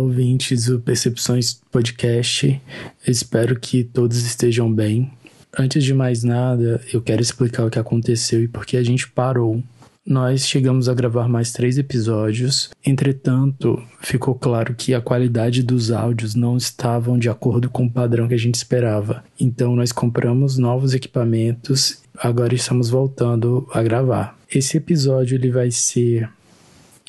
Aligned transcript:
Ouvintes 0.00 0.64
do 0.64 0.80
Percepções 0.80 1.60
Podcast. 1.70 2.58
Espero 3.06 3.60
que 3.60 3.84
todos 3.84 4.16
estejam 4.24 4.72
bem. 4.72 5.10
Antes 5.56 5.84
de 5.84 5.92
mais 5.92 6.24
nada, 6.24 6.80
eu 6.90 7.02
quero 7.02 7.20
explicar 7.20 7.66
o 7.66 7.70
que 7.70 7.78
aconteceu 7.78 8.42
e 8.42 8.48
por 8.48 8.64
que 8.64 8.78
a 8.78 8.82
gente 8.82 9.06
parou. 9.10 9.62
Nós 10.06 10.48
chegamos 10.48 10.88
a 10.88 10.94
gravar 10.94 11.28
mais 11.28 11.52
três 11.52 11.76
episódios, 11.76 12.70
entretanto, 12.84 13.80
ficou 14.00 14.34
claro 14.34 14.74
que 14.74 14.94
a 14.94 15.02
qualidade 15.02 15.62
dos 15.62 15.90
áudios 15.90 16.34
não 16.34 16.56
estavam 16.56 17.18
de 17.18 17.28
acordo 17.28 17.68
com 17.68 17.84
o 17.84 17.90
padrão 17.90 18.26
que 18.26 18.34
a 18.34 18.38
gente 18.38 18.54
esperava. 18.54 19.22
Então, 19.38 19.76
nós 19.76 19.92
compramos 19.92 20.56
novos 20.56 20.94
equipamentos, 20.94 22.00
agora 22.16 22.54
estamos 22.54 22.88
voltando 22.88 23.68
a 23.70 23.82
gravar. 23.82 24.38
Esse 24.50 24.78
episódio 24.78 25.36
ele 25.36 25.50
vai 25.50 25.70
ser 25.70 26.30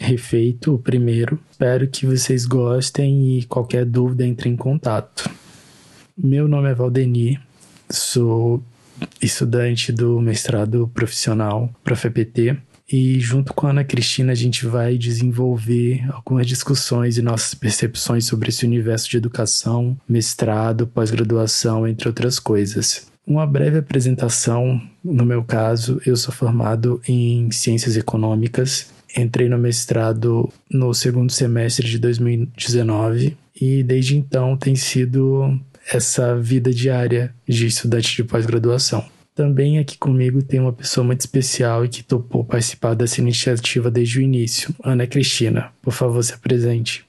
refeito, 0.01 0.73
o 0.73 0.79
primeiro. 0.79 1.39
Espero 1.51 1.87
que 1.87 2.05
vocês 2.05 2.45
gostem 2.45 3.37
e 3.37 3.45
qualquer 3.45 3.85
dúvida 3.85 4.25
entre 4.25 4.49
em 4.49 4.55
contato. 4.55 5.29
Meu 6.17 6.47
nome 6.47 6.69
é 6.69 6.73
Valdeni, 6.73 7.39
sou 7.89 8.63
estudante 9.21 9.91
do 9.91 10.19
mestrado 10.19 10.89
profissional 10.93 11.69
para 11.83 11.95
FPT 11.95 12.57
e 12.91 13.19
junto 13.19 13.53
com 13.53 13.67
a 13.67 13.69
Ana 13.69 13.83
Cristina 13.83 14.33
a 14.33 14.35
gente 14.35 14.65
vai 14.65 14.97
desenvolver 14.97 16.03
algumas 16.11 16.45
discussões 16.45 17.17
e 17.17 17.21
nossas 17.21 17.53
percepções 17.53 18.25
sobre 18.25 18.49
esse 18.49 18.65
universo 18.65 19.09
de 19.09 19.17
educação, 19.17 19.97
mestrado, 20.07 20.85
pós-graduação, 20.85 21.87
entre 21.87 22.07
outras 22.09 22.37
coisas. 22.37 23.09
Uma 23.25 23.47
breve 23.47 23.77
apresentação, 23.77 24.81
no 25.03 25.23
meu 25.23 25.43
caso, 25.43 26.01
eu 26.05 26.17
sou 26.17 26.33
formado 26.33 26.99
em 27.07 27.49
Ciências 27.51 27.95
Econômicas 27.95 28.91
Entrei 29.17 29.49
no 29.49 29.57
mestrado 29.57 30.51
no 30.69 30.93
segundo 30.93 31.31
semestre 31.31 31.87
de 31.87 31.99
2019 31.99 33.37
e 33.59 33.83
desde 33.83 34.17
então 34.17 34.55
tem 34.57 34.75
sido 34.75 35.59
essa 35.93 36.35
vida 36.35 36.71
diária 36.71 37.33
de 37.47 37.67
estudante 37.67 38.15
de 38.15 38.23
pós-graduação. 38.23 39.03
Também 39.33 39.79
aqui 39.79 39.97
comigo 39.97 40.43
tem 40.43 40.59
uma 40.59 40.73
pessoa 40.73 41.05
muito 41.05 41.21
especial 41.21 41.85
e 41.85 41.89
que 41.89 42.03
topou 42.03 42.43
participar 42.43 42.93
dessa 42.93 43.21
iniciativa 43.21 43.89
desde 43.89 44.19
o 44.19 44.21
início, 44.21 44.73
Ana 44.83 45.07
Cristina. 45.07 45.71
Por 45.81 45.93
favor, 45.93 46.23
se 46.23 46.33
apresente. 46.33 47.05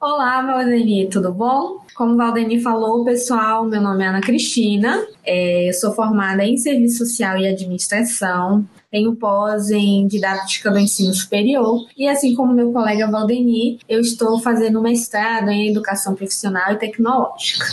Olá, 0.00 0.42
Valdeni, 0.42 1.08
tudo 1.08 1.32
bom? 1.32 1.78
Como 1.94 2.14
o 2.14 2.16
Valdeni 2.16 2.60
falou, 2.60 3.04
pessoal, 3.04 3.64
meu 3.64 3.80
nome 3.80 4.02
é 4.02 4.08
Ana 4.08 4.20
Cristina, 4.20 5.06
é, 5.24 5.68
eu 5.68 5.74
sou 5.74 5.92
formada 5.94 6.44
em 6.44 6.56
Serviço 6.56 7.06
Social 7.06 7.38
e 7.38 7.46
Administração, 7.46 8.66
tenho 8.92 9.16
pós 9.16 9.70
em 9.70 10.06
Didática 10.06 10.70
do 10.70 10.78
Ensino 10.78 11.14
Superior 11.14 11.88
e, 11.96 12.06
assim 12.06 12.34
como 12.34 12.52
meu 12.52 12.70
colega 12.70 13.10
Valdeni, 13.10 13.80
eu 13.88 14.00
estou 14.00 14.38
fazendo 14.38 14.82
mestrado 14.82 15.48
em 15.48 15.70
Educação 15.70 16.14
Profissional 16.14 16.74
e 16.74 16.76
Tecnológica. 16.76 17.64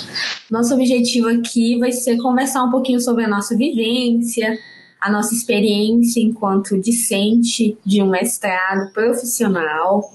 Nosso 0.50 0.74
objetivo 0.74 1.28
aqui 1.28 1.78
vai 1.78 1.92
ser 1.92 2.16
conversar 2.22 2.64
um 2.64 2.72
pouquinho 2.72 3.02
sobre 3.02 3.26
a 3.26 3.28
nossa 3.28 3.54
vivência, 3.58 4.58
a 5.02 5.12
nossa 5.12 5.36
experiência 5.36 6.22
enquanto 6.22 6.80
discente 6.80 7.78
de 7.86 8.02
um 8.02 8.10
mestrado 8.10 8.90
profissional. 8.94 10.10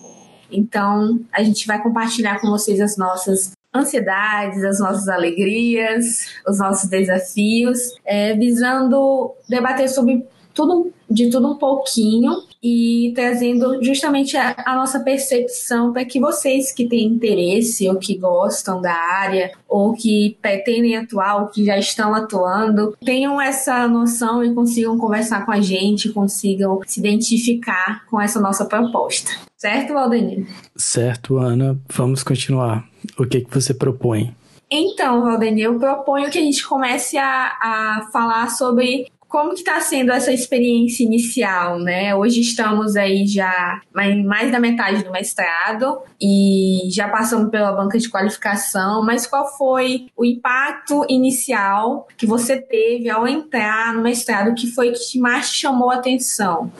Então, 0.50 1.20
a 1.30 1.42
gente 1.42 1.66
vai 1.66 1.82
compartilhar 1.82 2.40
com 2.40 2.48
vocês 2.48 2.80
as 2.80 2.96
nossas 2.96 3.52
ansiedades, 3.74 4.64
as 4.64 4.80
nossas 4.80 5.06
alegrias, 5.08 6.28
os 6.48 6.58
nossos 6.60 6.88
desafios, 6.88 7.78
é, 8.06 8.34
visando 8.34 9.34
debater 9.46 9.90
sobre 9.90 10.24
tudo, 10.54 10.93
de 11.10 11.30
tudo 11.30 11.52
um 11.52 11.56
pouquinho 11.56 12.32
e 12.62 13.12
trazendo 13.14 13.82
justamente 13.82 14.36
a, 14.36 14.54
a 14.64 14.74
nossa 14.74 15.00
percepção 15.00 15.92
para 15.92 16.04
que 16.04 16.18
vocês 16.18 16.72
que 16.72 16.88
têm 16.88 17.06
interesse 17.06 17.88
ou 17.88 17.96
que 17.96 18.16
gostam 18.16 18.80
da 18.80 18.94
área 18.94 19.52
ou 19.68 19.92
que 19.92 20.36
pretendem 20.40 20.96
atuar 20.96 21.42
ou 21.42 21.48
que 21.48 21.64
já 21.64 21.78
estão 21.78 22.14
atuando 22.14 22.96
tenham 23.04 23.40
essa 23.40 23.86
noção 23.86 24.42
e 24.42 24.54
consigam 24.54 24.98
conversar 24.98 25.44
com 25.44 25.52
a 25.52 25.60
gente, 25.60 26.08
consigam 26.08 26.80
se 26.86 27.00
identificar 27.00 28.04
com 28.06 28.20
essa 28.20 28.40
nossa 28.40 28.64
proposta. 28.64 29.30
Certo, 29.56 29.94
Valdenir? 29.94 30.46
Certo, 30.76 31.38
Ana. 31.38 31.78
Vamos 31.92 32.22
continuar. 32.22 32.84
O 33.18 33.26
que, 33.26 33.40
que 33.40 33.54
você 33.54 33.72
propõe? 33.72 34.34
Então, 34.70 35.22
Valdenir, 35.22 35.66
eu 35.66 35.78
proponho 35.78 36.30
que 36.30 36.38
a 36.38 36.42
gente 36.42 36.66
comece 36.66 37.16
a, 37.16 37.52
a 37.60 38.08
falar 38.12 38.50
sobre 38.50 39.06
como 39.34 39.52
que 39.52 39.62
está 39.62 39.80
sendo 39.80 40.12
essa 40.12 40.30
experiência 40.30 41.02
inicial, 41.02 41.80
né? 41.80 42.14
Hoje 42.14 42.40
estamos 42.40 42.94
aí 42.94 43.26
já 43.26 43.80
mais 43.92 44.52
da 44.52 44.60
metade 44.60 45.02
do 45.02 45.10
mestrado 45.10 45.98
e 46.22 46.82
já 46.88 47.08
passamos 47.08 47.50
pela 47.50 47.72
banca 47.72 47.98
de 47.98 48.08
qualificação, 48.08 49.04
mas 49.04 49.26
qual 49.26 49.52
foi 49.58 50.06
o 50.16 50.24
impacto 50.24 51.04
inicial 51.08 52.06
que 52.16 52.26
você 52.26 52.60
teve 52.60 53.10
ao 53.10 53.26
entrar 53.26 53.92
no 53.92 54.02
mestrado? 54.02 54.54
que 54.54 54.68
foi 54.68 54.92
que 54.92 55.18
mais 55.18 55.50
te 55.50 55.56
chamou 55.56 55.90
a 55.90 55.96
atenção? 55.96 56.70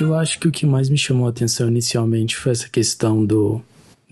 Eu 0.00 0.14
acho 0.14 0.38
que 0.38 0.46
o 0.46 0.52
que 0.52 0.64
mais 0.64 0.88
me 0.88 0.96
chamou 0.96 1.26
a 1.26 1.30
atenção 1.30 1.66
inicialmente 1.66 2.36
foi 2.36 2.52
essa 2.52 2.68
questão 2.68 3.24
do 3.24 3.60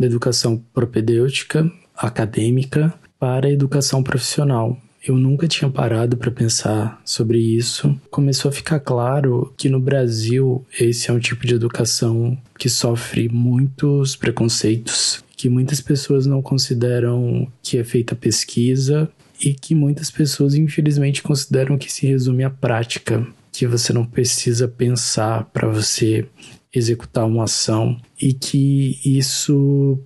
da 0.02 0.06
educação 0.06 0.60
propedêutica, 0.74 1.70
acadêmica, 1.96 2.92
para 3.18 3.46
a 3.46 3.52
educação 3.52 4.02
profissional. 4.02 4.76
Eu 5.06 5.16
nunca 5.16 5.48
tinha 5.48 5.70
parado 5.70 6.16
para 6.16 6.30
pensar 6.30 7.00
sobre 7.04 7.38
isso. 7.38 7.98
Começou 8.10 8.48
a 8.48 8.52
ficar 8.52 8.80
claro 8.80 9.52
que 9.56 9.68
no 9.68 9.80
Brasil 9.80 10.64
esse 10.78 11.10
é 11.10 11.12
um 11.12 11.18
tipo 11.18 11.46
de 11.46 11.54
educação 11.54 12.36
que 12.58 12.68
sofre 12.68 13.28
muitos 13.28 14.16
preconceitos, 14.16 15.24
que 15.36 15.48
muitas 15.48 15.80
pessoas 15.80 16.26
não 16.26 16.42
consideram 16.42 17.46
que 17.62 17.78
é 17.78 17.84
feita 17.84 18.14
pesquisa 18.14 19.08
e 19.40 19.54
que 19.54 19.74
muitas 19.74 20.10
pessoas 20.10 20.54
infelizmente 20.54 21.22
consideram 21.22 21.78
que 21.78 21.92
se 21.92 22.06
resume 22.06 22.44
à 22.44 22.50
prática, 22.50 23.26
que 23.52 23.66
você 23.66 23.92
não 23.92 24.04
precisa 24.04 24.66
pensar 24.66 25.44
para 25.46 25.68
você 25.68 26.26
executar 26.74 27.26
uma 27.26 27.44
ação 27.44 27.96
e 28.20 28.32
que 28.32 28.98
isso 29.04 29.98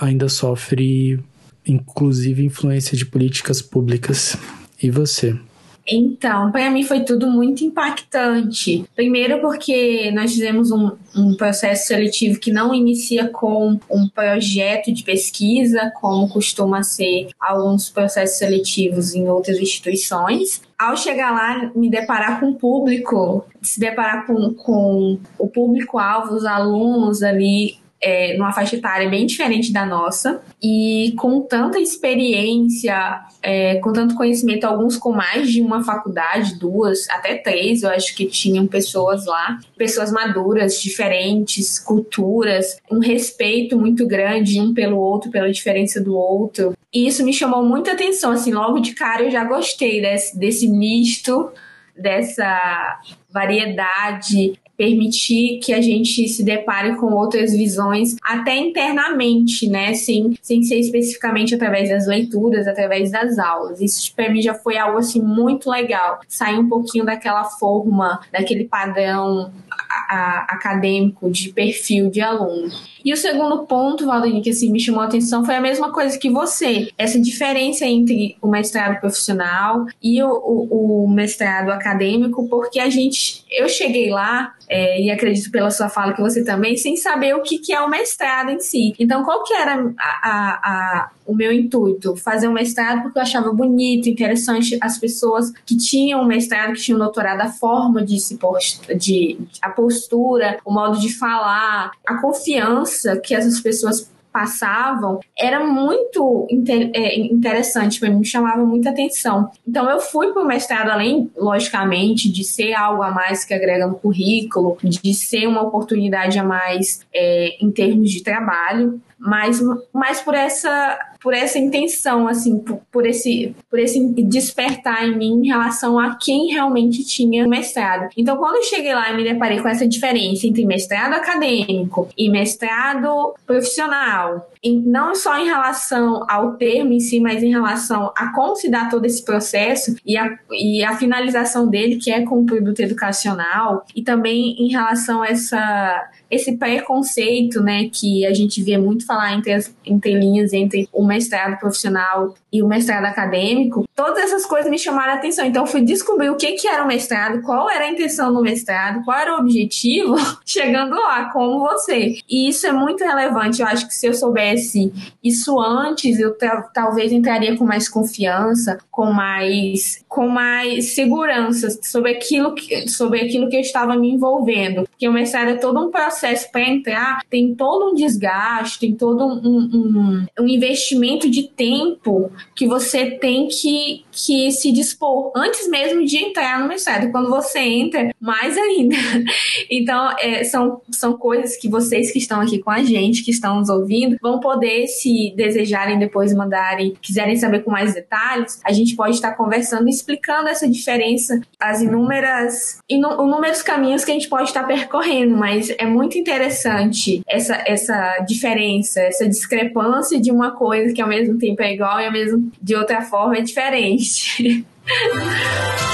ainda 0.00 0.28
sofre, 0.28 1.18
inclusive, 1.66 2.44
influência 2.44 2.96
de 2.96 3.06
políticas 3.06 3.62
públicas. 3.62 4.36
E 4.82 4.90
você? 4.90 5.38
Então, 5.86 6.52
para 6.52 6.70
mim 6.70 6.84
foi 6.84 7.00
tudo 7.00 7.26
muito 7.26 7.64
impactante. 7.64 8.84
Primeiro, 8.94 9.40
porque 9.40 10.10
nós 10.12 10.32
fizemos 10.32 10.70
um, 10.70 10.92
um, 11.16 11.34
processo 11.34 11.88
seletivo 11.88 12.38
que 12.38 12.52
não 12.52 12.72
inicia 12.72 13.28
com 13.28 13.78
um 13.90 14.08
projeto 14.08 14.92
de 14.92 15.02
pesquisa, 15.02 15.92
como 16.00 16.28
costuma 16.28 16.82
ser 16.82 17.28
alguns 17.38 17.90
processos 17.90 18.38
seletivos 18.38 19.14
em 19.14 19.28
outras 19.28 19.58
instituições. 19.58 20.62
Ao 20.82 20.96
chegar 20.96 21.30
lá, 21.30 21.70
me 21.76 21.88
deparar 21.88 22.40
com 22.40 22.50
o 22.50 22.54
público, 22.56 23.44
se 23.62 23.78
deparar 23.78 24.26
com, 24.26 24.52
com 24.52 25.16
o 25.38 25.46
público-alvo, 25.46 26.34
os 26.34 26.44
alunos 26.44 27.22
ali 27.22 27.76
é, 28.02 28.36
numa 28.36 28.52
faixa 28.52 28.76
etária 28.76 29.08
bem 29.08 29.24
diferente 29.26 29.72
da 29.72 29.86
nossa 29.86 30.42
e 30.60 31.14
com 31.16 31.40
tanta 31.40 31.78
experiência, 31.78 33.22
é, 33.40 33.76
com 33.76 33.92
tanto 33.92 34.16
conhecimento, 34.16 34.64
alguns 34.64 34.96
com 34.96 35.12
mais 35.12 35.50
de 35.50 35.62
uma 35.62 35.84
faculdade, 35.84 36.58
duas, 36.58 37.08
até 37.08 37.36
três, 37.36 37.82
eu 37.82 37.90
acho 37.90 38.14
que 38.16 38.26
tinham 38.26 38.66
pessoas 38.66 39.24
lá, 39.26 39.58
pessoas 39.76 40.10
maduras, 40.10 40.82
diferentes, 40.82 41.78
culturas, 41.78 42.76
um 42.90 42.98
respeito 42.98 43.78
muito 43.78 44.06
grande 44.06 44.60
um 44.60 44.74
pelo 44.74 44.98
outro, 44.98 45.30
pela 45.30 45.50
diferença 45.50 46.00
do 46.00 46.16
outro. 46.16 46.76
E 46.92 47.06
isso 47.06 47.24
me 47.24 47.32
chamou 47.32 47.64
muita 47.64 47.92
atenção, 47.92 48.32
assim, 48.32 48.52
logo 48.52 48.80
de 48.80 48.92
cara 48.94 49.22
eu 49.22 49.30
já 49.30 49.44
gostei 49.44 50.00
desse, 50.00 50.38
desse 50.38 50.68
misto 50.68 51.50
dessa 51.96 53.00
variedade 53.30 54.58
permitir 54.82 55.60
que 55.62 55.72
a 55.72 55.80
gente 55.80 56.26
se 56.26 56.42
depare 56.42 56.96
com 56.96 57.12
outras 57.12 57.52
visões, 57.52 58.16
até 58.20 58.56
internamente, 58.56 59.68
né? 59.68 59.94
Sem, 59.94 60.36
sem 60.42 60.64
ser 60.64 60.80
especificamente 60.80 61.54
através 61.54 61.88
das 61.88 62.08
leituras, 62.08 62.66
através 62.66 63.12
das 63.12 63.38
aulas. 63.38 63.80
Isso 63.80 64.12
para 64.16 64.28
mim 64.28 64.42
já 64.42 64.54
foi 64.54 64.76
algo 64.76 64.98
assim 64.98 65.22
muito 65.22 65.70
legal. 65.70 66.18
Sair 66.26 66.58
um 66.58 66.68
pouquinho 66.68 67.04
daquela 67.04 67.44
forma, 67.44 68.18
daquele 68.32 68.64
padrão 68.64 69.52
a, 69.70 70.16
a, 70.16 70.46
acadêmico 70.48 71.30
de 71.30 71.50
perfil 71.50 72.10
de 72.10 72.20
aluno. 72.20 72.68
E 73.04 73.12
o 73.12 73.16
segundo 73.16 73.66
ponto, 73.66 74.06
Valdini, 74.06 74.42
que 74.42 74.50
assim, 74.50 74.70
me 74.70 74.80
chamou 74.80 75.02
a 75.02 75.06
atenção 75.06 75.44
foi 75.44 75.54
a 75.56 75.60
mesma 75.60 75.92
coisa 75.92 76.18
que 76.18 76.30
você. 76.30 76.88
Essa 76.98 77.20
diferença 77.20 77.84
entre 77.84 78.36
o 78.40 78.48
mestrado 78.48 79.00
profissional 79.00 79.86
e 80.02 80.22
o, 80.22 80.28
o, 80.28 81.04
o 81.04 81.08
mestrado 81.08 81.70
acadêmico, 81.70 82.48
porque 82.48 82.80
a 82.80 82.90
gente. 82.90 83.44
Eu 83.50 83.68
cheguei 83.68 84.10
lá 84.10 84.54
é, 84.72 85.02
e 85.02 85.10
acredito 85.10 85.50
pela 85.50 85.70
sua 85.70 85.90
fala 85.90 86.14
que 86.14 86.20
você 86.22 86.42
também, 86.42 86.78
sem 86.78 86.96
saber 86.96 87.34
o 87.34 87.42
que, 87.42 87.58
que 87.58 87.74
é 87.74 87.80
o 87.82 87.90
mestrado 87.90 88.50
em 88.50 88.58
si. 88.58 88.94
Então, 88.98 89.22
qual 89.22 89.44
que 89.44 89.52
era 89.52 89.74
a, 89.98 90.30
a, 90.30 90.60
a 90.64 91.10
o 91.26 91.34
meu 91.34 91.52
intuito, 91.52 92.16
fazer 92.16 92.48
um 92.48 92.52
mestrado 92.52 93.02
porque 93.02 93.18
eu 93.18 93.22
achava 93.22 93.52
bonito, 93.52 94.08
interessante 94.08 94.76
as 94.80 94.98
pessoas 94.98 95.52
que 95.64 95.76
tinham 95.76 96.22
um 96.22 96.24
mestrado, 96.24 96.72
que 96.72 96.80
tinham 96.80 96.96
um 96.96 97.02
doutorado, 97.02 97.42
a 97.42 97.48
forma 97.48 98.02
de 98.02 98.18
se 98.18 98.38
post, 98.38 98.80
de 98.96 99.38
a 99.60 99.68
postura, 99.68 100.58
o 100.64 100.72
modo 100.72 100.98
de 100.98 101.14
falar, 101.14 101.92
a 102.06 102.14
confiança 102.20 103.16
que 103.18 103.34
essas 103.34 103.60
pessoas 103.60 104.10
passavam 104.32 105.20
era 105.38 105.64
muito 105.64 106.46
inter, 106.50 106.90
é, 106.94 107.18
interessante 107.18 108.02
me 108.08 108.24
chamava 108.24 108.64
muita 108.64 108.90
atenção. 108.90 109.50
Então 109.66 109.88
eu 109.88 110.00
fui 110.00 110.32
para 110.32 110.42
o 110.42 110.46
mestrado, 110.46 110.90
além, 110.90 111.30
logicamente, 111.36 112.30
de 112.30 112.44
ser 112.44 112.72
algo 112.72 113.02
a 113.02 113.10
mais 113.10 113.44
que 113.44 113.54
agrega 113.54 113.86
no 113.86 113.94
currículo, 113.94 114.76
de 114.82 115.14
ser 115.14 115.46
uma 115.46 115.62
oportunidade 115.62 116.38
a 116.38 116.44
mais 116.44 117.06
é, 117.14 117.56
em 117.60 117.70
termos 117.70 118.10
de 118.10 118.22
trabalho, 118.22 119.00
mas, 119.18 119.60
mas 119.92 120.20
por 120.20 120.34
essa 120.34 120.98
por 121.22 121.34
essa 121.34 121.58
intenção 121.58 122.26
assim 122.26 122.58
por, 122.58 122.80
por, 122.90 123.06
esse 123.06 123.54
por 123.70 123.78
esse 123.78 124.00
despertar 124.24 125.06
em 125.06 125.16
mim 125.16 125.32
em 125.42 125.46
relação 125.46 125.98
a 125.98 126.16
quem 126.16 126.52
realmente 126.52 127.04
tinha 127.04 127.46
mestrado. 127.46 128.08
Então 128.16 128.36
quando 128.36 128.56
eu 128.56 128.62
cheguei 128.64 128.94
lá 128.94 129.10
e 129.10 129.16
me 129.16 129.24
deparei 129.24 129.60
com 129.60 129.68
essa 129.68 129.86
diferença 129.86 130.46
entre 130.46 130.64
mestrado 130.64 131.14
acadêmico 131.14 132.08
e 132.16 132.30
mestrado 132.30 133.34
profissional 133.46 134.50
e 134.62 134.78
não 134.78 135.14
só 135.14 135.38
em 135.38 135.46
relação 135.46 136.24
ao 136.28 136.54
termo 136.54 136.92
em 136.92 137.00
si 137.00 137.20
mas 137.20 137.42
em 137.42 137.50
relação 137.50 138.12
a 138.16 138.32
como 138.32 138.54
se 138.56 138.70
dá 138.70 138.88
todo 138.88 139.04
esse 139.04 139.24
processo 139.24 139.96
e 140.04 140.16
a, 140.16 140.38
e 140.50 140.84
a 140.84 140.96
finalização 140.96 141.68
dele 141.68 141.96
que 141.96 142.10
é 142.10 142.22
com 142.22 142.40
o 142.40 142.46
produto 142.46 142.80
educacional 142.80 143.84
e 143.94 144.02
também 144.02 144.56
em 144.58 144.68
relação 144.68 145.22
a 145.22 145.28
essa 145.28 146.10
esse 146.30 146.56
preconceito, 146.56 147.60
né, 147.62 147.90
que 147.92 148.24
a 148.24 148.32
gente 148.32 148.62
vê 148.62 148.78
muito 148.78 149.04
falar 149.04 149.34
entre 149.34 149.52
as 149.52 149.74
entre 149.84 150.18
linhas 150.18 150.52
entre 150.52 150.88
o 150.92 151.04
mestrado 151.12 151.58
profissional 151.58 152.34
e 152.52 152.62
o 152.62 152.68
mestrado 152.68 153.04
acadêmico, 153.04 153.84
todas 153.94 154.24
essas 154.24 154.44
coisas 154.44 154.70
me 154.70 154.78
chamaram 154.78 155.12
a 155.12 155.16
atenção. 155.16 155.44
Então, 155.44 155.62
eu 155.62 155.66
fui 155.66 155.82
descobrir 155.82 156.30
o 156.30 156.36
que, 156.36 156.52
que 156.52 156.68
era 156.68 156.84
o 156.84 156.86
mestrado, 156.86 157.42
qual 157.42 157.70
era 157.70 157.84
a 157.84 157.88
intenção 157.88 158.32
do 158.32 158.42
mestrado, 158.42 159.04
qual 159.04 159.18
era 159.18 159.34
o 159.34 159.38
objetivo, 159.38 160.16
chegando 160.44 160.94
lá, 160.94 161.30
como 161.32 161.60
você. 161.60 162.18
E 162.28 162.48
isso 162.48 162.66
é 162.66 162.72
muito 162.72 163.04
relevante. 163.04 163.62
Eu 163.62 163.68
acho 163.68 163.86
que 163.86 163.94
se 163.94 164.06
eu 164.06 164.14
soubesse 164.14 164.92
isso 165.22 165.58
antes, 165.60 166.18
eu 166.18 166.36
talvez 166.74 167.12
entraria 167.12 167.56
com 167.56 167.64
mais 167.64 167.88
confiança, 167.88 168.78
com 168.90 169.06
mais, 169.12 170.04
com 170.08 170.28
mais 170.28 170.94
segurança 170.94 171.68
sobre 171.82 172.12
aquilo 172.12 172.54
que, 172.54 172.88
sobre 172.88 173.20
aquilo 173.20 173.48
que 173.48 173.56
eu 173.56 173.60
estava 173.60 173.96
me 173.96 174.10
envolvendo. 174.10 174.84
Porque 174.88 175.08
o 175.08 175.12
mestrado 175.12 175.50
é 175.50 175.54
todo 175.54 175.80
um 175.80 175.90
processo 175.90 176.50
para 176.50 176.62
entrar 176.62 177.22
tem 177.28 177.54
todo 177.54 177.90
um 177.90 177.94
desgaste, 177.94 178.78
tem 178.78 178.94
todo 178.94 179.26
um, 179.26 179.40
um, 179.42 180.26
um, 180.38 180.48
investimento 180.48 181.01
de 181.30 181.44
tempo 181.48 182.30
que 182.54 182.66
você 182.66 183.12
tem 183.12 183.48
que, 183.48 184.04
que 184.10 184.50
se 184.50 184.72
dispor 184.72 185.32
antes 185.36 185.68
mesmo 185.68 186.04
de 186.04 186.18
entrar 186.18 186.60
no 186.60 186.68
mestrado. 186.68 187.10
Quando 187.10 187.28
você 187.28 187.58
entra, 187.58 188.14
mais 188.20 188.56
ainda. 188.56 188.96
Então, 189.70 190.14
é, 190.20 190.44
são, 190.44 190.80
são 190.90 191.16
coisas 191.16 191.56
que 191.56 191.68
vocês 191.68 192.12
que 192.12 192.18
estão 192.18 192.40
aqui 192.40 192.58
com 192.58 192.70
a 192.70 192.82
gente, 192.82 193.24
que 193.24 193.30
estão 193.30 193.58
nos 193.58 193.68
ouvindo, 193.68 194.16
vão 194.20 194.38
poder, 194.38 194.86
se 194.86 195.32
desejarem 195.36 195.98
depois 195.98 196.32
mandarem, 196.34 196.94
quiserem 197.00 197.36
saber 197.36 197.60
com 197.60 197.70
mais 197.70 197.94
detalhes, 197.94 198.60
a 198.64 198.72
gente 198.72 198.94
pode 198.94 199.14
estar 199.14 199.32
conversando 199.32 199.88
explicando 199.88 200.48
essa 200.48 200.68
diferença, 200.68 201.40
as 201.58 201.80
inúmeras, 201.80 202.78
inúmeros 202.88 203.62
caminhos 203.62 204.04
que 204.04 204.10
a 204.10 204.14
gente 204.14 204.28
pode 204.28 204.48
estar 204.48 204.64
percorrendo, 204.64 205.36
mas 205.36 205.70
é 205.78 205.86
muito 205.86 206.18
interessante 206.18 207.22
essa, 207.28 207.62
essa 207.66 208.18
diferença, 208.26 209.00
essa 209.00 209.28
discrepância 209.28 210.20
de 210.20 210.30
uma 210.30 210.52
coisa 210.52 210.91
que 210.92 211.02
ao 211.02 211.08
mesmo 211.08 211.38
tempo 211.38 211.62
é 211.62 211.74
igual 211.74 212.00
e 212.00 212.06
ao 212.06 212.12
mesmo 212.12 212.50
de 212.60 212.74
outra 212.74 213.02
forma 213.02 213.36
é 213.36 213.40
diferente. 213.40 214.64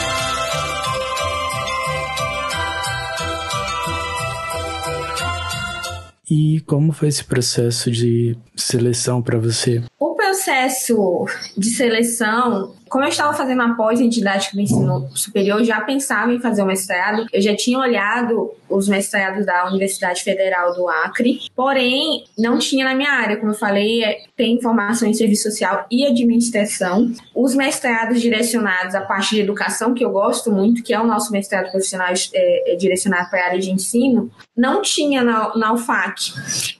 E 6.30 6.60
como 6.66 6.92
foi 6.92 7.08
esse 7.08 7.24
processo 7.24 7.90
de 7.90 8.36
seleção 8.54 9.22
para 9.22 9.38
você? 9.38 9.82
O 9.98 10.07
processo 10.28 11.26
de 11.56 11.70
seleção 11.70 12.76
como 12.88 13.04
eu 13.04 13.08
estava 13.08 13.34
fazendo 13.34 13.62
a 13.62 13.74
pós 13.74 14.00
em 14.00 14.08
didática 14.08 14.56
do 14.56 14.62
ensino 14.62 15.10
superior, 15.14 15.62
já 15.62 15.80
pensava 15.80 16.32
em 16.32 16.40
fazer 16.40 16.62
o 16.62 16.66
mestrado. 16.66 17.26
Eu 17.32 17.40
já 17.40 17.54
tinha 17.54 17.78
olhado 17.78 18.50
os 18.68 18.88
mestrados 18.88 19.46
da 19.46 19.66
Universidade 19.68 20.22
Federal 20.22 20.74
do 20.74 20.88
Acre, 20.88 21.40
porém 21.54 22.24
não 22.36 22.58
tinha 22.58 22.84
na 22.84 22.94
minha 22.94 23.10
área, 23.10 23.36
como 23.36 23.52
eu 23.52 23.56
falei, 23.56 24.04
é, 24.04 24.22
tem 24.36 24.60
formação 24.60 25.08
em 25.08 25.14
serviço 25.14 25.50
social 25.50 25.86
e 25.90 26.06
administração. 26.06 27.12
Os 27.34 27.54
mestrados 27.54 28.20
direcionados 28.20 28.94
à 28.94 29.00
parte 29.00 29.34
de 29.34 29.42
educação, 29.42 29.94
que 29.94 30.04
eu 30.04 30.10
gosto 30.10 30.50
muito, 30.50 30.82
que 30.82 30.92
é 30.92 31.00
o 31.00 31.06
nosso 31.06 31.32
mestrado 31.32 31.70
profissional 31.70 32.12
é, 32.34 32.72
é 32.72 32.76
direcionado 32.76 33.30
para 33.30 33.42
a 33.42 33.46
área 33.46 33.58
de 33.58 33.70
ensino, 33.70 34.30
não 34.56 34.82
tinha 34.82 35.22
na, 35.22 35.54
na 35.56 35.72
UFAC. 35.72 36.32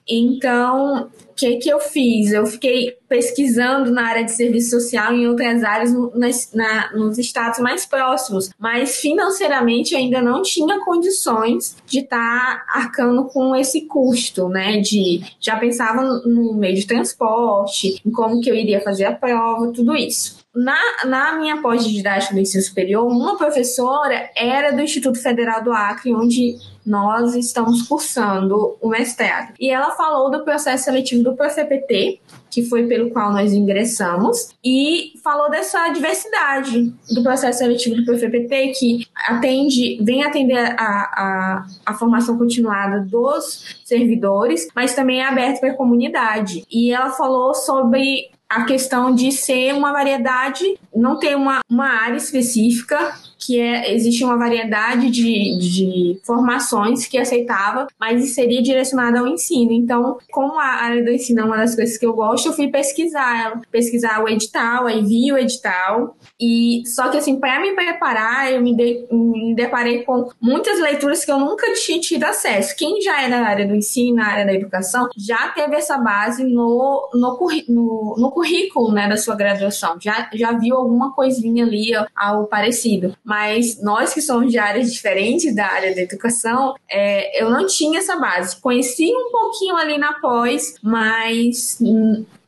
Então, 0.09 1.11
que 1.39 1.57
que 1.57 1.69
eu 1.69 1.79
fiz? 1.79 2.33
Eu 2.33 2.45
fiquei 2.45 2.97
pesquisando 3.09 3.93
na 3.93 4.07
área 4.09 4.25
de 4.25 4.33
serviço 4.33 4.71
social 4.71 5.15
em 5.15 5.29
outras 5.29 5.63
áreas 5.63 5.93
nas, 6.15 6.53
na, 6.53 6.93
nos 6.93 7.17
estados 7.17 7.61
mais 7.61 7.87
próximos, 7.87 8.51
mas 8.59 8.97
financeiramente 8.97 9.95
ainda 9.95 10.21
não 10.21 10.43
tinha 10.43 10.81
condições 10.81 11.77
de 11.87 12.01
estar 12.01 12.19
tá 12.19 12.81
arcando 12.81 13.25
com 13.27 13.55
esse 13.55 13.83
custo, 13.83 14.49
né? 14.49 14.79
De 14.79 15.23
já 15.41 15.57
pensava 15.57 16.03
no 16.03 16.55
meio 16.55 16.75
de 16.75 16.87
transporte, 16.87 18.01
em 18.05 18.11
como 18.11 18.41
que 18.41 18.51
eu 18.51 18.55
iria 18.55 18.81
fazer 18.81 19.05
a 19.05 19.15
prova, 19.15 19.73
tudo 19.73 19.95
isso. 19.95 20.39
Na, 20.59 20.77
na 21.05 21.39
minha 21.39 21.63
pós-didática 21.63 22.35
do 22.35 22.41
ensino 22.41 22.65
superior, 22.65 23.07
uma 23.07 23.39
professora 23.39 24.29
era 24.37 24.73
do 24.73 24.83
Instituto 24.83 25.23
Federal 25.23 25.63
do 25.63 25.71
Acre, 25.71 26.13
onde 26.13 26.57
nós 26.85 27.37
estamos 27.37 27.83
cursando 27.83 28.77
o 28.81 28.89
mestrado. 28.89 29.53
E 29.61 29.71
ela 29.71 29.93
falou 29.93 30.33
do 30.33 30.43
processo 30.43 30.85
seletivo 30.85 31.23
do 31.23 31.37
ProCPT, 31.37 32.21
que 32.51 32.65
foi 32.65 32.89
pelo 32.89 33.11
qual 33.11 33.31
nós 33.31 33.53
ingressamos, 33.53 34.49
e 34.65 35.13
falou 35.23 35.49
dessa 35.49 35.91
diversidade 35.91 36.93
do 37.09 37.23
processo 37.23 37.59
seletivo 37.59 37.95
do 37.95 38.05
PFPT, 38.05 38.73
que 38.77 39.07
atende, 39.29 40.03
vem 40.03 40.25
atender 40.25 40.59
a, 40.59 40.75
a, 40.77 41.67
a 41.87 41.95
formação 41.95 42.37
continuada 42.37 43.07
dos 43.09 43.81
servidores, 43.85 44.67
mas 44.75 44.93
também 44.93 45.21
é 45.21 45.29
aberto 45.29 45.61
para 45.61 45.71
a 45.71 45.77
comunidade. 45.77 46.65
E 46.69 46.91
ela 46.91 47.11
falou 47.11 47.55
sobre 47.55 48.31
a 48.49 48.65
questão 48.65 49.15
de 49.15 49.31
ser 49.31 49.75
uma 49.75 49.93
variedade, 49.93 50.79
não 50.95 51.19
ter 51.19 51.37
uma, 51.37 51.61
uma 51.69 51.87
área 51.87 52.17
específica, 52.17 53.15
que 53.39 53.61
é, 53.61 53.95
existe 53.95 54.25
uma 54.25 54.37
variedade 54.37 55.11
de, 55.11 55.59
de 55.59 56.21
formações 56.25 57.07
que 57.07 57.19
aceitava, 57.19 57.87
mas 57.99 58.35
seria 58.35 58.63
direcionada 58.63 59.21
ao 59.21 59.27
ensino. 59.27 59.73
Então, 59.73 60.19
como 60.31 60.59
a 60.59 60.65
área 60.65 61.05
do 61.05 61.11
ensino 61.11 61.41
é 61.41 61.45
uma 61.45 61.57
das 61.57 61.75
coisas 61.75 61.97
que 61.97 62.05
eu 62.05 62.13
gosto, 62.13 62.49
eu 62.49 62.53
fui 62.53 62.69
pesquisar 62.69 63.61
pesquisar 63.71 64.23
o 64.23 64.29
edital, 64.29 64.87
aí 64.87 65.03
vi 65.03 65.33
o 65.33 65.39
edital, 65.39 66.17
e 66.41 66.83
só 66.87 67.09
que 67.09 67.19
assim, 67.19 67.39
para 67.39 67.61
me 67.61 67.75
preparar, 67.75 68.53
eu 68.53 68.63
me, 68.63 68.75
de, 68.75 69.07
me 69.11 69.55
deparei 69.55 70.03
com 70.03 70.29
muitas 70.41 70.81
leituras 70.81 71.25
que 71.25 71.31
eu 71.31 71.39
nunca 71.39 71.73
tinha 71.75 72.01
tido 72.01 72.25
acesso. 72.25 72.77
Quem 72.77 73.01
já 73.01 73.23
é 73.23 73.31
da 73.31 73.41
área 73.41 73.67
do 73.67 73.75
ensino, 73.75 74.17
na 74.17 74.27
área 74.27 74.47
da 74.47 74.55
educação, 74.55 75.09
já 75.17 75.49
teve 75.49 75.77
essa 75.77 75.99
base 75.99 76.45
no, 76.45 77.09
no, 77.15 77.39
no, 77.69 78.15
no 78.19 78.31
currículo 78.31 78.93
né, 78.93 79.09
da 79.09 79.17
sua 79.17 79.35
graduação, 79.35 79.97
já, 80.01 80.29
já 80.33 80.53
viu 80.53 80.77
alguma 80.77 81.13
coisinha 81.15 81.65
ali, 81.65 81.93
algo 82.15 82.47
parecido. 82.47 83.15
Mas 83.29 83.79
nós 83.83 84.15
que 84.15 84.23
somos 84.23 84.51
de 84.51 84.59
áreas 84.59 84.91
diferentes 84.91 85.55
da 85.55 85.67
área 85.67 85.95
da 85.95 86.01
educação, 86.01 86.75
é, 86.91 87.43
eu 87.43 87.51
não 87.51 87.67
tinha 87.67 87.99
essa 87.99 88.17
base. 88.17 88.59
Conheci 88.59 89.13
um 89.13 89.31
pouquinho 89.31 89.77
ali 89.77 89.99
na 89.99 90.15
pós, 90.15 90.77
mas 90.83 91.79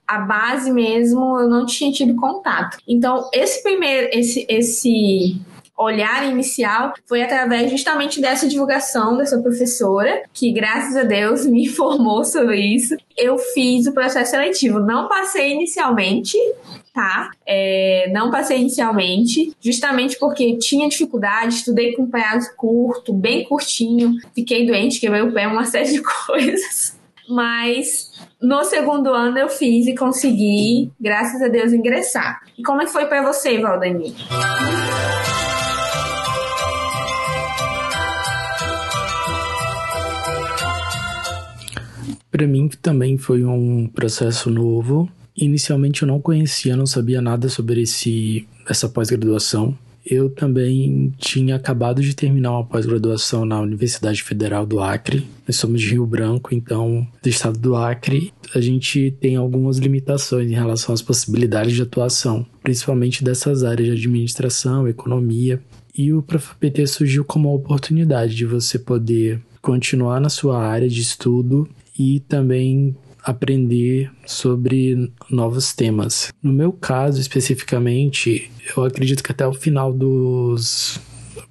a 0.08 0.20
base 0.20 0.70
mesmo 0.70 1.38
eu 1.38 1.50
não 1.50 1.66
tinha 1.66 1.92
tido 1.92 2.16
contato. 2.16 2.78
Então, 2.88 3.28
esse 3.30 3.62
primeiro, 3.62 4.08
esse, 4.10 4.46
esse 4.48 5.38
olhar 5.76 6.26
inicial 6.26 6.94
foi 7.06 7.22
através 7.22 7.70
justamente 7.70 8.18
dessa 8.18 8.48
divulgação 8.48 9.18
dessa 9.18 9.38
professora, 9.38 10.22
que 10.32 10.50
graças 10.50 10.96
a 10.96 11.02
Deus 11.02 11.44
me 11.46 11.64
informou 11.66 12.24
sobre 12.24 12.58
isso. 12.58 12.96
Eu 13.18 13.36
fiz 13.36 13.86
o 13.86 13.92
processo 13.92 14.30
seletivo, 14.30 14.80
não 14.80 15.08
passei 15.08 15.52
inicialmente, 15.52 16.38
é, 17.46 18.10
não 18.12 18.30
passei 18.30 18.58
inicialmente, 18.58 19.52
justamente 19.60 20.18
porque 20.18 20.56
tinha 20.58 20.88
dificuldade, 20.88 21.54
estudei 21.54 21.92
com 21.92 22.02
um 22.02 22.10
prazo 22.10 22.50
curto, 22.56 23.12
bem 23.12 23.44
curtinho, 23.44 24.14
fiquei 24.34 24.66
doente, 24.66 25.00
quebrei 25.00 25.22
o 25.22 25.32
pé, 25.32 25.46
uma 25.46 25.64
série 25.66 25.92
de 25.92 26.02
coisas. 26.02 26.98
Mas 27.28 28.10
no 28.40 28.64
segundo 28.64 29.10
ano 29.10 29.38
eu 29.38 29.48
fiz 29.48 29.86
e 29.86 29.94
consegui, 29.94 30.90
graças 31.00 31.40
a 31.42 31.48
Deus, 31.48 31.72
ingressar. 31.72 32.40
E 32.58 32.62
como 32.62 32.82
é 32.82 32.86
que 32.86 32.92
foi 32.92 33.06
para 33.06 33.22
você, 33.22 33.58
Valdemir? 33.58 34.14
Para 42.30 42.46
mim 42.46 42.68
também 42.80 43.18
foi 43.18 43.44
um 43.44 43.86
processo 43.88 44.48
novo. 44.48 45.10
Inicialmente 45.40 46.02
eu 46.02 46.08
não 46.08 46.20
conhecia, 46.20 46.76
não 46.76 46.86
sabia 46.86 47.22
nada 47.22 47.48
sobre 47.48 47.80
esse, 47.80 48.46
essa 48.68 48.88
pós-graduação. 48.88 49.76
Eu 50.04 50.30
também 50.30 51.12
tinha 51.18 51.56
acabado 51.56 52.02
de 52.02 52.14
terminar 52.14 52.52
uma 52.52 52.64
pós-graduação 52.64 53.44
na 53.44 53.60
Universidade 53.60 54.22
Federal 54.22 54.66
do 54.66 54.80
Acre. 54.80 55.26
Nós 55.46 55.56
somos 55.56 55.80
de 55.80 55.90
Rio 55.90 56.06
Branco, 56.06 56.54
então, 56.54 57.06
do 57.22 57.28
estado 57.28 57.58
do 57.58 57.76
Acre, 57.76 58.32
a 58.54 58.60
gente 58.60 59.14
tem 59.20 59.36
algumas 59.36 59.78
limitações 59.78 60.50
em 60.50 60.54
relação 60.54 60.94
às 60.94 61.02
possibilidades 61.02 61.74
de 61.74 61.82
atuação, 61.82 62.46
principalmente 62.62 63.22
dessas 63.24 63.62
áreas 63.62 63.88
de 63.88 63.94
administração, 63.94 64.88
economia. 64.88 65.60
E 65.96 66.12
o 66.12 66.22
ProfPT 66.22 66.86
surgiu 66.86 67.24
como 67.24 67.48
uma 67.48 67.56
oportunidade 67.56 68.34
de 68.34 68.46
você 68.46 68.78
poder 68.78 69.40
continuar 69.60 70.20
na 70.20 70.28
sua 70.28 70.58
área 70.58 70.88
de 70.88 71.00
estudo 71.00 71.68
e 71.98 72.20
também 72.20 72.96
aprender 73.22 74.10
sobre 74.26 75.10
novos 75.28 75.72
temas. 75.72 76.32
No 76.42 76.52
meu 76.52 76.72
caso, 76.72 77.20
especificamente, 77.20 78.50
eu 78.76 78.84
acredito 78.84 79.22
que 79.22 79.32
até 79.32 79.46
o 79.46 79.52
final 79.52 79.92
dos. 79.92 81.00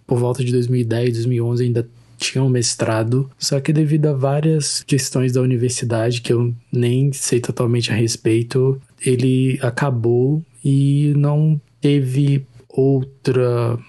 por 0.05 0.17
volta 0.17 0.43
de 0.43 0.51
2010, 0.51 1.13
2011, 1.13 1.63
ainda 1.63 1.89
tinha 2.17 2.43
um 2.43 2.49
mestrado, 2.49 3.29
só 3.39 3.59
que 3.61 3.71
devido 3.71 4.07
a 4.07 4.13
várias 4.13 4.83
questões 4.83 5.31
da 5.31 5.41
universidade 5.41 6.21
que 6.21 6.33
eu 6.33 6.53
nem 6.71 7.13
sei 7.13 7.39
totalmente 7.39 7.91
a 7.91 7.95
respeito, 7.95 8.79
ele 9.01 9.57
acabou 9.61 10.43
e 10.63 11.13
não 11.15 11.59
teve 11.79 12.45
outra 12.67 13.79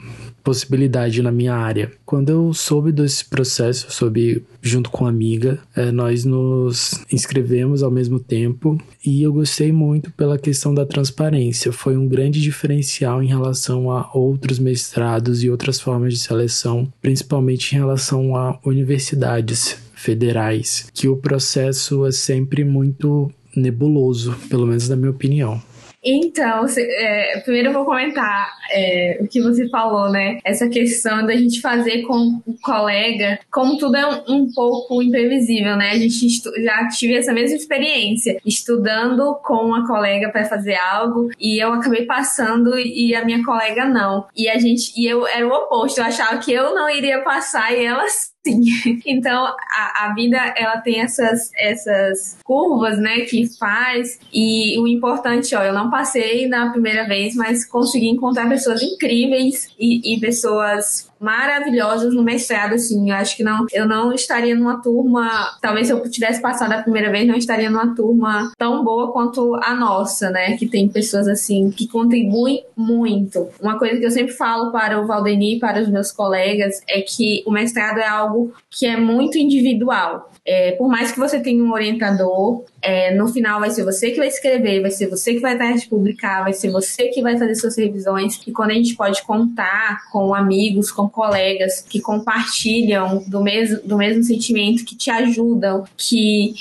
possibilidade 0.43 1.23
na 1.23 1.33
minha 1.33 1.55
área. 1.55 1.91
Quando 2.05 2.31
eu 2.31 2.53
soube 2.53 2.93
desse 2.93 3.25
processo, 3.25 3.91
soube 3.91 4.45
junto 4.63 4.91
com 4.91 5.07
a 5.07 5.09
amiga, 5.09 5.59
é, 5.75 5.91
nós 5.91 6.25
nos 6.25 7.05
inscrevemos 7.13 7.83
ao 7.83 7.91
mesmo 7.91 8.19
tempo 8.19 8.79
e 9.05 9.23
eu 9.23 9.33
gostei 9.33 9.73
muito 9.73 10.11
pela 10.13 10.39
questão 10.39 10.75
da 10.75 10.85
transparência. 10.85 11.73
Foi 11.73 11.97
um 11.97 12.07
grande 12.07 12.41
diferencial 12.41 13.23
em 13.23 13.29
relação 13.29 13.91
a 13.91 14.11
outros 14.13 14.59
mestrados 14.59 15.43
e 15.43 15.51
outras 15.51 15.81
formas 15.81 16.15
de 16.15 16.21
seleção, 16.21 16.93
principalmente 17.01 17.75
em 17.75 17.79
relação 17.79 18.37
a 18.37 18.59
universidades 18.65 19.77
federais, 19.95 20.87
que 20.95 21.09
o 21.09 21.17
processo 21.17 22.07
é 22.07 22.13
sempre 22.13 22.65
muito 22.65 23.31
nebuloso, 23.55 24.35
pelo 24.49 24.67
menos 24.67 24.89
na 24.89 24.97
minha 24.97 25.11
opinião. 25.11 25.61
Então, 26.03 26.67
é, 26.77 27.41
primeiro 27.45 27.69
eu 27.69 27.73
vou 27.73 27.85
comentar 27.85 28.53
é, 28.71 29.19
o 29.21 29.29
que 29.29 29.41
você 29.41 29.69
falou, 29.69 30.11
né? 30.11 30.39
Essa 30.45 30.69
questão 30.69 31.27
da 31.27 31.35
gente 31.37 31.61
fazer 31.61 32.03
com 32.03 32.41
o 32.47 32.55
colega, 32.63 33.39
como 33.51 33.77
tudo 33.77 33.97
é 33.97 34.07
um, 34.07 34.23
um 34.29 34.53
pouco 34.53 35.03
imprevisível, 35.03 35.77
né? 35.77 35.91
A 35.91 35.99
gente 35.99 36.29
já 36.63 36.89
tive 36.89 37.17
essa 37.17 37.33
mesma 37.33 37.57
experiência, 37.57 38.39
estudando 38.47 39.35
com 39.45 39.67
uma 39.67 39.87
colega 39.87 40.31
para 40.31 40.45
fazer 40.45 40.77
algo 40.77 41.29
e 41.39 41.63
eu 41.63 41.73
acabei 41.73 42.07
passando 42.07 42.79
e 42.79 43.15
a 43.15 43.25
minha 43.25 43.45
colega 43.45 43.85
não. 43.85 44.27
E 44.35 44.49
a 44.49 44.59
gente, 44.59 44.93
e 44.97 45.07
eu 45.07 45.27
era 45.27 45.47
o 45.47 45.53
oposto, 45.53 45.99
eu 45.99 46.05
achava 46.05 46.39
que 46.39 46.53
eu 46.53 46.75
não 46.75 46.89
iria 46.89 47.21
passar 47.23 47.77
e 47.77 47.85
ela 47.85 48.07
Sim. 48.47 48.63
Então, 49.07 49.45
a, 49.47 50.07
a 50.07 50.15
vida, 50.15 50.37
ela 50.57 50.79
tem 50.79 51.01
essas, 51.01 51.51
essas 51.57 52.39
curvas, 52.45 52.99
né, 52.99 53.21
que 53.21 53.47
faz. 53.59 54.19
E 54.33 54.79
o 54.79 54.87
importante, 54.87 55.55
ó, 55.55 55.63
eu 55.63 55.73
não 55.73 55.91
passei 55.91 56.47
na 56.49 56.71
primeira 56.71 57.07
vez, 57.07 57.35
mas 57.35 57.65
consegui 57.67 58.09
encontrar 58.09 58.49
pessoas 58.49 58.83
incríveis 58.83 59.75
e, 59.79 60.15
e 60.15 60.21
pessoas 60.21 61.10
maravilhosas 61.21 62.15
no 62.15 62.23
mestrado, 62.23 62.75
assim. 62.75 63.11
Eu 63.11 63.17
acho 63.17 63.37
que 63.37 63.45
não, 63.45 63.67
eu 63.73 63.87
não 63.87 64.13
estaria 64.13 64.55
numa 64.55 64.81
turma, 64.81 65.57
talvez 65.61 65.87
se 65.87 65.93
eu 65.93 66.11
tivesse 66.11 66.41
passado 66.41 66.73
a 66.73 66.83
primeira 66.83 67.11
vez, 67.11 67.29
não 67.29 67.37
estaria 67.37 67.69
numa 67.69 67.95
turma 67.95 68.53
tão 68.57 68.83
boa 68.83 69.13
quanto 69.13 69.55
a 69.57 69.75
nossa, 69.75 70.31
né? 70.31 70.57
Que 70.57 70.67
tem 70.67 70.89
pessoas 70.89 71.29
assim 71.29 71.71
que 71.71 71.87
contribuem 71.87 72.65
muito. 72.75 73.49
Uma 73.61 73.79
coisa 73.79 73.99
que 73.99 74.07
eu 74.07 74.11
sempre 74.11 74.33
falo 74.33 74.73
para 74.73 75.01
o 75.01 75.07
Valdeni 75.07 75.57
e 75.57 75.61
para 75.61 75.83
os 75.83 75.89
meus 75.89 76.11
colegas 76.11 76.83
é 76.89 77.03
que 77.03 77.43
o 77.47 77.51
mestrado 77.51 77.99
é 77.99 78.07
algo 78.07 78.55
que 78.71 78.87
é 78.87 78.97
muito 78.97 79.37
individual. 79.37 80.30
É, 80.45 80.73
por 80.73 80.89
mais 80.89 81.13
que 81.13 81.19
você 81.19 81.39
tenha 81.39 81.63
um 81.63 81.73
orientador, 81.73 82.65
é, 82.81 83.15
no 83.15 83.29
final 83.29 83.61
vai 83.61 83.71
ser 83.71 83.85
você 83.85 84.11
que 84.11 84.17
vai 84.17 84.29
escrever, 84.29 84.81
vai 84.81 84.91
ser 84.91 85.09
você 85.09 85.35
que 85.35 85.41
vai 85.41 85.57
dar 85.57 85.75
de 85.75 85.87
publicar, 85.87 86.43
vai 86.43 86.53
ser 86.53 86.71
você 86.71 87.09
que 87.09 87.21
vai 87.21 87.39
fazer 87.39 87.55
suas 87.55 87.77
revisões. 87.77 88.41
E 88.47 88.53
quando 88.53 88.71
a 88.71 88.75
gente 88.75 88.95
pode 88.95 89.23
contar 89.23 90.09
com 90.11 90.35
amigos, 90.35 90.91
com 90.91 91.09
colegas 91.09 91.85
que 91.87 92.01
compartilham 92.01 93.23
do 93.27 93.43
mesmo, 93.43 93.81
do 93.85 93.97
mesmo 93.97 94.23
sentimento, 94.23 94.85
que 94.85 94.97
te 94.97 95.11
ajudam, 95.11 95.85
que, 95.97 96.55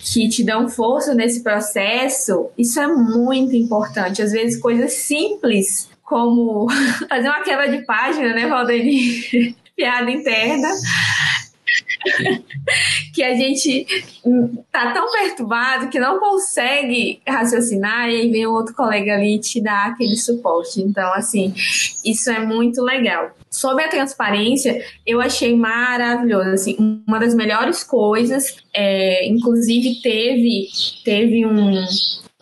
que 0.00 0.28
te 0.28 0.42
dão 0.42 0.68
força 0.68 1.14
nesse 1.14 1.42
processo, 1.42 2.48
isso 2.56 2.80
é 2.80 2.86
muito 2.86 3.54
importante. 3.54 4.22
Às 4.22 4.32
vezes, 4.32 4.60
coisas 4.60 4.92
simples 4.92 5.88
como 6.02 6.66
fazer 7.08 7.28
uma 7.28 7.42
quebra 7.42 7.68
de 7.68 7.84
página, 7.84 8.32
né, 8.32 8.46
Valdeni? 8.46 9.54
Piada 9.76 10.10
interna 10.10 10.68
que 13.14 13.22
a 13.22 13.34
gente 13.34 13.86
tá 14.70 14.92
tão 14.92 15.10
perturbado 15.10 15.88
que 15.88 15.98
não 15.98 16.18
consegue 16.18 17.20
raciocinar 17.26 18.08
e 18.08 18.20
aí 18.20 18.30
vem 18.30 18.46
o 18.46 18.52
outro 18.52 18.74
colega 18.74 19.14
ali 19.14 19.38
te 19.38 19.60
dá 19.60 19.86
aquele 19.86 20.16
suporte. 20.16 20.80
Então, 20.80 21.12
assim, 21.14 21.52
isso 22.04 22.30
é 22.30 22.44
muito 22.44 22.82
legal. 22.82 23.30
Sobre 23.50 23.84
a 23.84 23.88
transparência, 23.88 24.84
eu 25.06 25.20
achei 25.20 25.56
maravilhoso, 25.56 26.50
assim, 26.50 27.02
uma 27.06 27.18
das 27.18 27.34
melhores 27.34 27.82
coisas, 27.82 28.56
é, 28.74 29.26
inclusive 29.26 30.00
teve, 30.02 30.68
teve 31.04 31.46
um, 31.46 31.82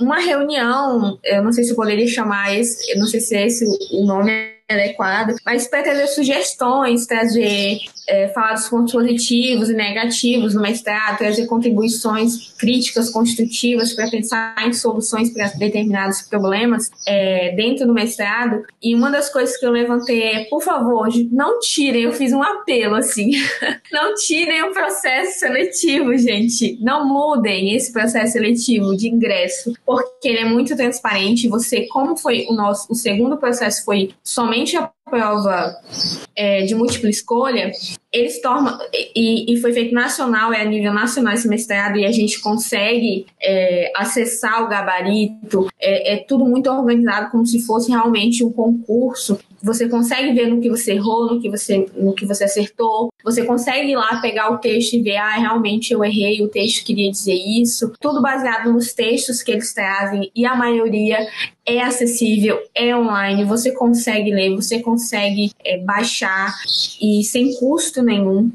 uma 0.01 0.19
reunião, 0.19 1.19
eu 1.25 1.43
não 1.45 1.53
sei 1.53 1.65
se 1.65 1.71
eu 1.71 1.77
poderia 1.77 2.09
chamar 2.09 2.57
esse, 2.57 2.91
eu 2.91 2.99
não 2.99 3.07
sei 3.07 3.21
se 3.21 3.37
é 3.37 3.47
esse 3.47 3.65
o 3.93 4.05
nome 4.05 4.56
adequado, 4.69 5.37
mas 5.45 5.69
para 5.69 5.83
trazer 5.83 6.07
sugestões, 6.09 7.07
trazer 7.07 7.79
é, 8.09 8.29
falar 8.29 8.55
dos 8.55 8.69
pontos 8.69 8.93
positivos 8.93 9.71
e 9.71 9.75
negativos 9.75 10.55
no 10.55 10.61
mestrado, 10.61 11.19
trazer 11.19 11.47
contribuições 11.47 12.53
críticas 12.59 13.11
construtivas 13.11 13.93
para 13.93 14.11
pensar 14.11 14.55
em 14.67 14.73
soluções 14.73 15.31
para 15.31 15.49
determinados 15.49 16.23
problemas 16.23 16.91
é, 17.07 17.55
dentro 17.55 17.87
do 17.87 17.95
mestrado. 17.95 18.65
E 18.83 18.95
uma 18.95 19.11
das 19.11 19.29
coisas 19.29 19.57
que 19.57 19.65
eu 19.65 19.71
levantei 19.71 20.23
é, 20.23 20.45
por 20.45 20.63
favor, 20.63 21.09
não 21.31 21.61
tirem, 21.61 22.03
eu 22.03 22.13
fiz 22.13 22.33
um 22.33 22.43
apelo 22.43 22.97
assim, 22.97 23.33
não 23.97 24.15
tirem 24.15 24.63
o 24.63 24.75
processo 24.75 25.41
seletivo, 25.41 26.15
gente. 26.19 26.79
Não 26.83 27.09
mudem 27.09 27.75
esse 27.75 27.91
processo 27.91 28.33
seletivo 28.33 28.95
de 28.95 29.09
ingresso, 29.09 29.73
porque 29.87 30.29
ele 30.29 30.41
é 30.41 30.45
muito 30.45 30.77
transparente. 30.77 31.49
Você, 31.49 31.87
como 31.87 32.15
foi 32.15 32.47
o 32.51 32.53
nosso, 32.53 32.93
o 32.93 32.95
segundo 32.95 33.39
processo 33.39 33.87
foi 33.87 34.11
somente 34.23 34.77
a 34.77 34.91
prova 35.09 35.73
é, 36.35 36.63
de 36.63 36.75
múltipla 36.75 37.09
escolha, 37.09 37.71
eles 38.13 38.41
tornam, 38.43 38.77
e, 39.15 39.53
e, 39.53 39.61
foi 39.61 39.73
feito 39.73 39.95
nacional, 39.95 40.53
é 40.53 40.61
a 40.61 40.65
nível 40.65 40.93
nacional 40.93 41.33
esse 41.33 41.47
mestrado, 41.47 41.97
e 41.97 42.05
a 42.05 42.11
gente 42.11 42.41
consegue 42.41 43.25
é, 43.41 43.93
acessar 43.95 44.65
o 44.65 44.69
gabarito, 44.69 45.69
é, 45.79 46.15
é, 46.15 46.17
tudo 46.17 46.45
muito 46.45 46.69
organizado, 46.69 47.31
como 47.31 47.47
se 47.47 47.65
fosse 47.65 47.91
realmente 47.91 48.43
um 48.45 48.51
concurso. 48.51 49.39
Você 49.67 49.89
consegue 49.89 50.33
ver 50.33 50.47
no 50.47 50.61
que 50.61 50.71
você 50.71 50.93
errou, 50.93 51.35
no 51.35 51.41
que 51.41 51.51
você, 51.51 51.87
no 51.97 52.15
que 52.15 52.25
você 52.25 52.45
acertou, 52.45 53.09
você 53.25 53.45
consegue 53.45 53.91
ir 53.91 53.97
lá 53.97 54.21
pegar 54.21 54.53
o 54.53 54.59
texto 54.59 54.95
e 54.95 55.03
ver, 55.03 55.17
ah, 55.17 55.33
realmente 55.33 55.93
eu 55.93 56.05
errei, 56.05 56.41
o 56.41 56.49
texto 56.49 56.85
queria 56.85 57.11
dizer 57.11 57.35
isso, 57.35 57.93
tudo 58.01 58.23
baseado 58.23 58.73
nos 58.73 58.95
textos 58.95 59.43
que 59.43 59.51
eles 59.51 59.75
trazem, 59.75 60.31
e 60.37 60.47
a 60.47 60.55
maioria 60.55 61.19
é 61.67 61.83
acessível, 61.83 62.59
é 62.75 62.97
online, 62.97 63.45
você 63.45 63.73
consegue 63.73 64.31
ler, 64.31 64.55
você 64.55 64.81
consegue 64.81 65.51
é, 65.65 65.79
baixar 65.79 66.55
e 67.03 67.25
sem 67.25 67.55
custo 67.57 68.03
nenhum. 68.03 68.51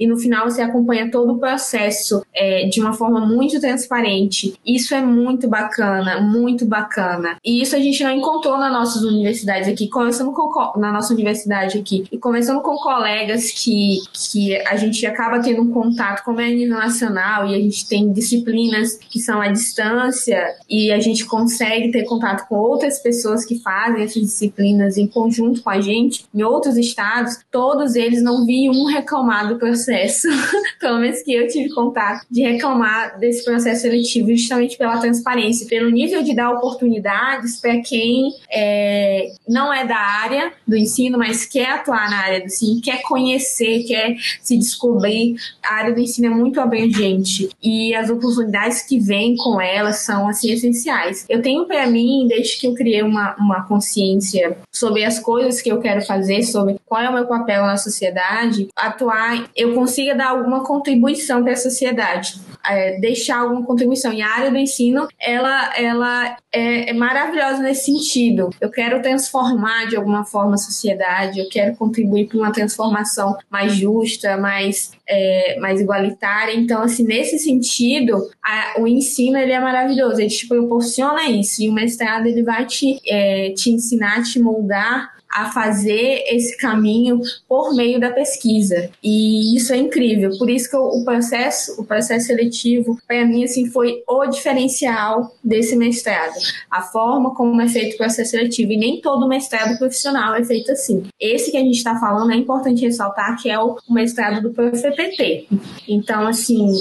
E 0.00 0.06
no 0.06 0.16
final 0.16 0.48
você 0.48 0.62
acompanha 0.62 1.10
todo 1.10 1.34
o 1.34 1.38
processo 1.38 2.24
é, 2.34 2.66
de 2.66 2.80
uma 2.80 2.92
forma 2.92 3.20
muito 3.20 3.60
transparente. 3.60 4.54
Isso 4.66 4.94
é 4.94 5.00
muito 5.00 5.48
bacana, 5.48 6.20
muito 6.20 6.64
bacana. 6.64 7.36
E 7.44 7.60
isso 7.60 7.76
a 7.76 7.78
gente 7.78 8.02
não 8.02 8.12
encontrou 8.12 8.56
nas 8.58 8.72
nossas 8.72 9.02
universidades 9.02 9.68
aqui, 9.68 9.88
conversando 9.88 10.32
com 10.32 10.48
na 10.76 10.92
nossa 10.92 11.12
universidade 11.12 11.78
aqui 11.78 12.04
e 12.10 12.18
conversando 12.18 12.60
com 12.62 12.76
colegas 12.76 13.50
que, 13.50 13.98
que 14.12 14.56
a 14.66 14.76
gente 14.76 15.04
acaba 15.06 15.40
tendo 15.40 15.62
um 15.62 15.70
contato 15.70 16.24
como 16.24 16.40
é 16.40 16.46
a 16.46 16.50
nível 16.50 16.78
nacional 16.78 17.46
e 17.46 17.54
a 17.54 17.58
gente 17.58 17.86
tem 17.86 18.12
disciplinas 18.12 18.96
que 18.96 19.20
são 19.20 19.40
à 19.40 19.48
distância 19.48 20.42
e 20.68 20.90
a 20.90 20.98
gente 20.98 21.24
consegue 21.26 21.90
ter 21.90 22.04
contato 22.04 22.37
contato 22.38 22.48
com 22.48 22.56
outras 22.56 22.98
pessoas 23.00 23.44
que 23.44 23.58
fazem 23.58 24.02
essas 24.02 24.22
disciplinas 24.22 24.96
em 24.96 25.06
conjunto 25.06 25.62
com 25.62 25.70
a 25.70 25.80
gente, 25.80 26.26
em 26.34 26.42
outros 26.42 26.76
estados, 26.76 27.38
todos 27.50 27.94
eles 27.94 28.22
não 28.22 28.46
vi 28.46 28.68
um 28.68 28.84
reclamar 28.84 29.48
do 29.48 29.58
processo, 29.58 30.28
pelo 30.80 30.98
menos 30.98 31.22
que 31.22 31.32
eu 31.32 31.48
tive 31.48 31.70
contato, 31.74 32.26
de 32.30 32.42
reclamar 32.42 33.18
desse 33.18 33.44
processo 33.44 33.82
seletivo, 33.82 34.28
justamente 34.28 34.76
pela 34.76 34.98
transparência, 34.98 35.66
pelo 35.66 35.90
nível 35.90 36.22
de 36.22 36.34
dar 36.34 36.50
oportunidades 36.50 37.60
para 37.60 37.80
quem 37.80 38.30
é, 38.50 39.32
não 39.48 39.72
é 39.72 39.86
da 39.86 39.96
área 39.96 40.52
do 40.66 40.76
ensino, 40.76 41.18
mas 41.18 41.44
quer 41.44 41.70
atuar 41.70 42.10
na 42.10 42.18
área 42.18 42.40
do 42.40 42.46
ensino, 42.46 42.80
quer 42.80 43.02
conhecer, 43.02 43.84
quer 43.84 44.16
se 44.42 44.56
descobrir. 44.56 45.36
A 45.62 45.74
área 45.74 45.94
do 45.94 46.00
ensino 46.00 46.28
é 46.28 46.30
muito 46.30 46.60
abrangente 46.60 47.48
e 47.62 47.94
as 47.94 48.10
oportunidades 48.10 48.82
que 48.82 48.98
vêm 48.98 49.36
com 49.36 49.60
ela 49.60 49.92
são 49.92 50.28
assim 50.28 50.50
essenciais. 50.50 51.24
Eu 51.28 51.42
tenho 51.42 51.66
para 51.66 51.86
mim, 51.86 52.27
desde 52.28 52.58
que 52.58 52.66
eu 52.66 52.74
criei 52.74 53.02
uma, 53.02 53.34
uma 53.36 53.66
consciência 53.66 54.58
sobre 54.72 55.04
as 55.04 55.18
coisas 55.18 55.60
que 55.60 55.70
eu 55.70 55.80
quero 55.80 56.02
fazer, 56.02 56.42
sobre 56.42 56.76
qual 56.86 57.00
é 57.00 57.08
o 57.08 57.14
meu 57.14 57.26
papel 57.26 57.62
na 57.62 57.76
sociedade, 57.76 58.68
atuar, 58.76 59.48
eu 59.56 59.74
consiga 59.74 60.14
dar 60.14 60.28
alguma 60.28 60.64
contribuição 60.64 61.42
para 61.42 61.52
a 61.52 61.56
sociedade, 61.56 62.40
é, 62.68 62.98
deixar 63.00 63.38
alguma 63.38 63.64
contribuição. 63.64 64.12
E 64.12 64.20
a 64.20 64.28
área 64.28 64.50
do 64.50 64.56
ensino, 64.56 65.08
ela, 65.18 65.74
ela 65.76 66.36
é, 66.52 66.90
é 66.90 66.92
maravilhosa 66.92 67.62
nesse 67.62 67.86
sentido. 67.86 68.50
Eu 68.60 68.70
quero 68.70 69.00
transformar 69.00 69.86
de 69.86 69.96
alguma 69.96 70.24
forma 70.24 70.54
a 70.54 70.58
sociedade, 70.58 71.40
eu 71.40 71.48
quero 71.48 71.76
contribuir 71.76 72.28
para 72.28 72.38
uma 72.38 72.52
transformação 72.52 73.36
mais 73.50 73.74
justa, 73.74 74.36
mais, 74.36 74.92
é, 75.08 75.58
mais 75.60 75.80
igualitária. 75.80 76.54
Então, 76.54 76.82
assim, 76.82 77.04
nesse 77.04 77.38
sentido, 77.38 78.28
a, 78.44 78.80
o 78.80 78.86
ensino 78.86 79.38
ele 79.38 79.52
é 79.52 79.60
maravilhoso, 79.60 80.20
ele 80.20 80.28
te 80.28 80.46
proporciona 80.46 81.28
isso. 81.28 81.62
E 81.62 81.68
o 81.68 81.72
mestrado 81.72 82.26
ele 82.26 82.42
vai 82.42 82.66
te, 82.66 83.00
é, 83.06 83.50
te 83.50 83.70
ensinar, 83.70 84.22
te 84.22 84.38
moldar 84.38 85.17
a 85.38 85.52
fazer 85.52 86.24
esse 86.26 86.56
caminho 86.56 87.20
por 87.48 87.74
meio 87.74 88.00
da 88.00 88.10
pesquisa. 88.10 88.90
E 89.02 89.56
isso 89.56 89.72
é 89.72 89.76
incrível. 89.76 90.36
Por 90.36 90.50
isso 90.50 90.68
que 90.68 90.76
o 90.76 91.04
processo, 91.04 91.80
o 91.80 91.84
processo 91.84 92.26
seletivo, 92.26 92.98
para 93.06 93.24
mim, 93.24 93.44
assim, 93.44 93.66
foi 93.66 94.02
o 94.08 94.26
diferencial 94.26 95.32
desse 95.42 95.76
mestrado. 95.76 96.34
A 96.68 96.82
forma 96.82 97.34
como 97.34 97.60
é 97.60 97.68
feito 97.68 97.94
o 97.94 97.98
processo 97.98 98.32
seletivo. 98.32 98.72
E 98.72 98.76
nem 98.76 99.00
todo 99.00 99.28
mestrado 99.28 99.78
profissional 99.78 100.34
é 100.34 100.44
feito 100.44 100.72
assim. 100.72 101.04
Esse 101.20 101.52
que 101.52 101.56
a 101.56 101.60
gente 101.60 101.76
está 101.76 101.96
falando 102.00 102.32
é 102.32 102.36
importante 102.36 102.84
ressaltar 102.84 103.40
que 103.40 103.48
é 103.48 103.58
o 103.60 103.76
mestrado 103.88 104.42
do 104.42 104.50
PFPT. 104.50 105.46
Então, 105.86 106.26
assim, 106.26 106.72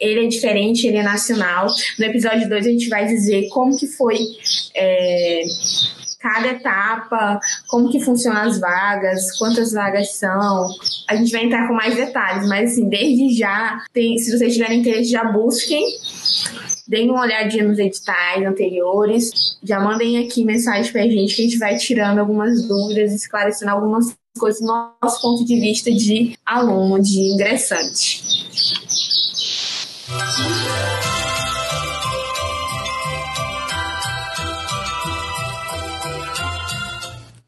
ele 0.00 0.24
é 0.24 0.28
diferente, 0.28 0.86
ele 0.86 0.96
é 0.96 1.02
nacional. 1.02 1.68
No 1.96 2.04
episódio 2.06 2.48
2 2.48 2.66
a 2.66 2.70
gente 2.70 2.88
vai 2.88 3.06
dizer 3.06 3.48
como 3.50 3.76
que 3.76 3.86
foi 3.86 4.18
é, 4.74 5.44
cada 6.20 6.48
etapa, 6.48 7.40
como 7.66 7.90
que 7.90 7.98
funcionam 7.98 8.42
as 8.42 8.60
vagas, 8.60 9.36
quantas 9.38 9.72
vagas 9.72 10.12
são. 10.16 10.68
A 11.08 11.16
gente 11.16 11.32
vai 11.32 11.44
entrar 11.44 11.66
com 11.66 11.74
mais 11.74 11.96
detalhes, 11.96 12.46
mas 12.46 12.72
assim, 12.72 12.88
desde 12.88 13.36
já, 13.36 13.82
tem, 13.92 14.18
se 14.18 14.36
vocês 14.36 14.52
tiverem 14.52 14.80
interesse, 14.80 15.10
já 15.10 15.24
busquem. 15.24 15.82
Deem 16.86 17.10
uma 17.10 17.22
olhadinha 17.22 17.64
nos 17.64 17.78
editais 17.78 18.44
anteriores. 18.44 19.30
Já 19.62 19.80
mandem 19.80 20.18
aqui 20.18 20.44
mensagem 20.44 20.90
pra 20.92 21.02
gente 21.02 21.34
que 21.34 21.42
a 21.42 21.44
gente 21.44 21.58
vai 21.58 21.76
tirando 21.76 22.18
algumas 22.18 22.66
dúvidas, 22.66 23.14
esclarecendo 23.14 23.70
algumas 23.70 24.14
coisas 24.38 24.60
do 24.60 24.66
nosso 24.66 25.22
ponto 25.22 25.44
de 25.44 25.58
vista 25.58 25.90
de 25.90 26.36
aluno, 26.44 27.00
de 27.00 27.18
ingressante. 27.32 28.20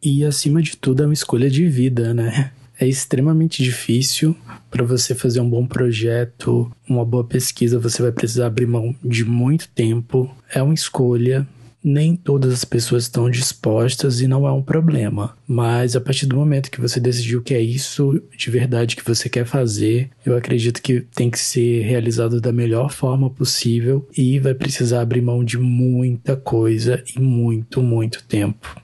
E 0.03 0.25
acima 0.25 0.61
de 0.61 0.77
tudo 0.77 1.05
é 1.05 1.07
uma 1.07 1.15
escolha 1.15 1.49
de 1.49 1.65
vida, 1.67 2.13
né? 2.13 2.51
É 2.81 2.89
extremamente 2.89 3.63
difícil 3.63 4.37
para 4.69 4.85
você 4.85 5.15
fazer 5.15 5.41
um 5.41 5.49
bom 5.49 5.65
projeto, 5.65 6.69
uma 6.89 7.05
boa 7.05 7.23
pesquisa, 7.23 7.79
você 7.79 8.03
vai 8.03 8.11
precisar 8.11 8.47
abrir 8.47 8.67
mão 8.67 8.93
de 9.05 9.25
muito 9.25 9.69
tempo. 9.69 10.35
É 10.53 10.61
uma 10.61 10.75
escolha. 10.75 11.47
Nem 11.85 12.15
todas 12.15 12.53
as 12.53 12.65
pessoas 12.65 13.05
estão 13.05 13.29
dispostas 13.29 14.21
e 14.21 14.29
não 14.29 14.47
é 14.47 14.53
um 14.53 14.63
problema. 14.63 15.37
Mas 15.47 15.95
a 15.95 16.01
partir 16.01 16.27
do 16.27 16.37
momento 16.37 16.71
que 16.71 16.81
você 16.81 16.99
decidiu 16.99 17.43
que 17.43 17.55
é 17.55 17.61
isso 17.61 18.21
de 18.37 18.51
verdade 18.51 18.97
que 18.97 19.05
você 19.05 19.29
quer 19.29 19.45
fazer, 19.45 20.11
eu 20.25 20.37
acredito 20.37 20.81
que 20.81 21.01
tem 21.15 21.29
que 21.29 21.39
ser 21.39 21.83
realizado 21.83 22.41
da 22.41 22.53
melhor 22.53 22.91
forma 22.91 23.29
possível 23.29 24.09
e 24.17 24.39
vai 24.39 24.55
precisar 24.55 25.03
abrir 25.03 25.23
mão 25.23 25.45
de 25.45 25.59
muita 25.59 26.37
coisa 26.37 27.03
e 27.17 27.21
muito, 27.21 27.83
muito 27.83 28.23
tempo. 28.25 28.82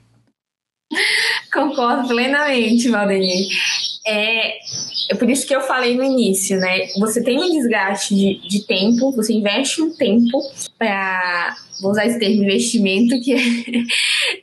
Concordo 1.53 2.07
plenamente, 2.07 2.89
Valdemir. 2.89 3.47
É, 4.05 4.57
é 5.11 5.15
por 5.15 5.29
isso 5.29 5.45
que 5.45 5.55
eu 5.55 5.61
falei 5.61 5.95
no 5.95 6.03
início, 6.03 6.57
né? 6.59 6.87
Você 6.99 7.23
tem 7.23 7.37
um 7.37 7.51
desgaste 7.51 8.15
de, 8.15 8.47
de 8.47 8.65
tempo, 8.65 9.11
você 9.11 9.33
investe 9.33 9.81
um 9.81 9.95
tempo 9.95 10.41
para. 10.77 11.55
Vou 11.81 11.91
usar 11.91 12.05
esse 12.05 12.19
termo 12.19 12.43
investimento, 12.43 13.19
que 13.21 13.33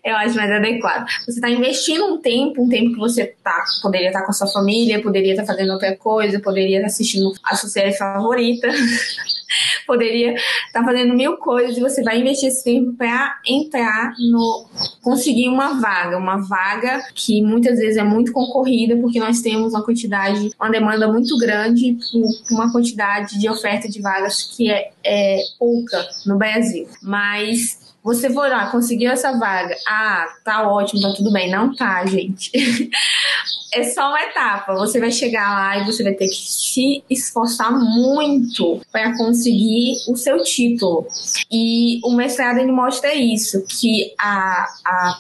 eu 0.02 0.16
acho 0.16 0.36
mais 0.36 0.50
adequado. 0.50 1.06
Você 1.26 1.32
está 1.32 1.50
investindo 1.50 2.06
um 2.06 2.18
tempo, 2.18 2.62
um 2.62 2.68
tempo 2.68 2.92
que 2.92 2.98
você 2.98 3.26
tá, 3.44 3.62
poderia 3.82 4.06
estar 4.06 4.20
tá 4.20 4.24
com 4.24 4.30
a 4.30 4.34
sua 4.34 4.46
família, 4.46 5.02
poderia 5.02 5.32
estar 5.32 5.44
tá 5.44 5.52
fazendo 5.52 5.72
outra 5.72 5.94
coisa, 5.96 6.40
poderia 6.40 6.78
estar 6.78 6.88
tá 6.88 6.92
assistindo 6.94 7.32
a 7.44 7.54
sua 7.54 7.68
série 7.68 7.92
favorita. 7.92 8.68
poderia 9.86 10.34
estar 10.34 10.80
tá 10.80 10.84
fazendo 10.84 11.14
mil 11.14 11.36
coisas 11.36 11.76
e 11.76 11.80
você 11.80 12.02
vai 12.02 12.20
investir 12.20 12.48
esse 12.48 12.64
tempo 12.64 12.92
para 12.94 13.38
entrar 13.46 14.12
no 14.18 14.66
conseguir 15.02 15.48
uma 15.48 15.80
vaga, 15.80 16.18
uma 16.18 16.36
vaga 16.38 17.02
que 17.14 17.42
muitas 17.42 17.78
vezes 17.78 17.96
é 17.96 18.04
muito 18.04 18.32
concorrida 18.32 18.96
porque 18.96 19.20
nós 19.20 19.40
temos 19.40 19.72
uma 19.72 19.84
quantidade, 19.84 20.50
uma 20.58 20.70
demanda 20.70 21.10
muito 21.10 21.36
grande 21.38 21.96
por 22.10 22.54
uma 22.54 22.72
quantidade 22.72 23.38
de 23.38 23.48
oferta 23.48 23.88
de 23.88 24.00
vagas 24.00 24.42
que 24.56 24.70
é, 24.70 24.90
é 25.04 25.38
pouca 25.58 26.06
no 26.26 26.36
Brasil. 26.36 26.88
Mas 27.02 27.86
você 28.06 28.32
for 28.32 28.48
lá, 28.48 28.70
conseguiu 28.70 29.10
essa 29.10 29.32
vaga. 29.36 29.76
Ah, 29.86 30.26
tá 30.44 30.68
ótimo, 30.68 31.02
tá 31.02 31.12
tudo 31.12 31.32
bem. 31.32 31.50
Não 31.50 31.74
tá, 31.74 32.06
gente. 32.06 32.52
é 33.72 33.82
só 33.84 34.08
uma 34.08 34.22
etapa. 34.22 34.74
Você 34.74 34.98
vai 34.98 35.10
chegar 35.10 35.54
lá 35.54 35.78
e 35.78 35.84
você 35.84 36.02
vai 36.02 36.14
ter 36.14 36.28
que 36.28 36.36
se 36.36 37.02
esforçar 37.10 37.72
muito 37.72 38.80
para 38.92 39.16
conseguir 39.16 39.94
o 40.08 40.16
seu 40.16 40.42
título. 40.42 41.06
E 41.50 42.00
o 42.04 42.12
mestrado 42.12 42.58
ele 42.58 42.72
mostra 42.72 43.14
isso, 43.14 43.64
que 43.66 44.14
a, 44.18 44.66
a, 44.84 45.18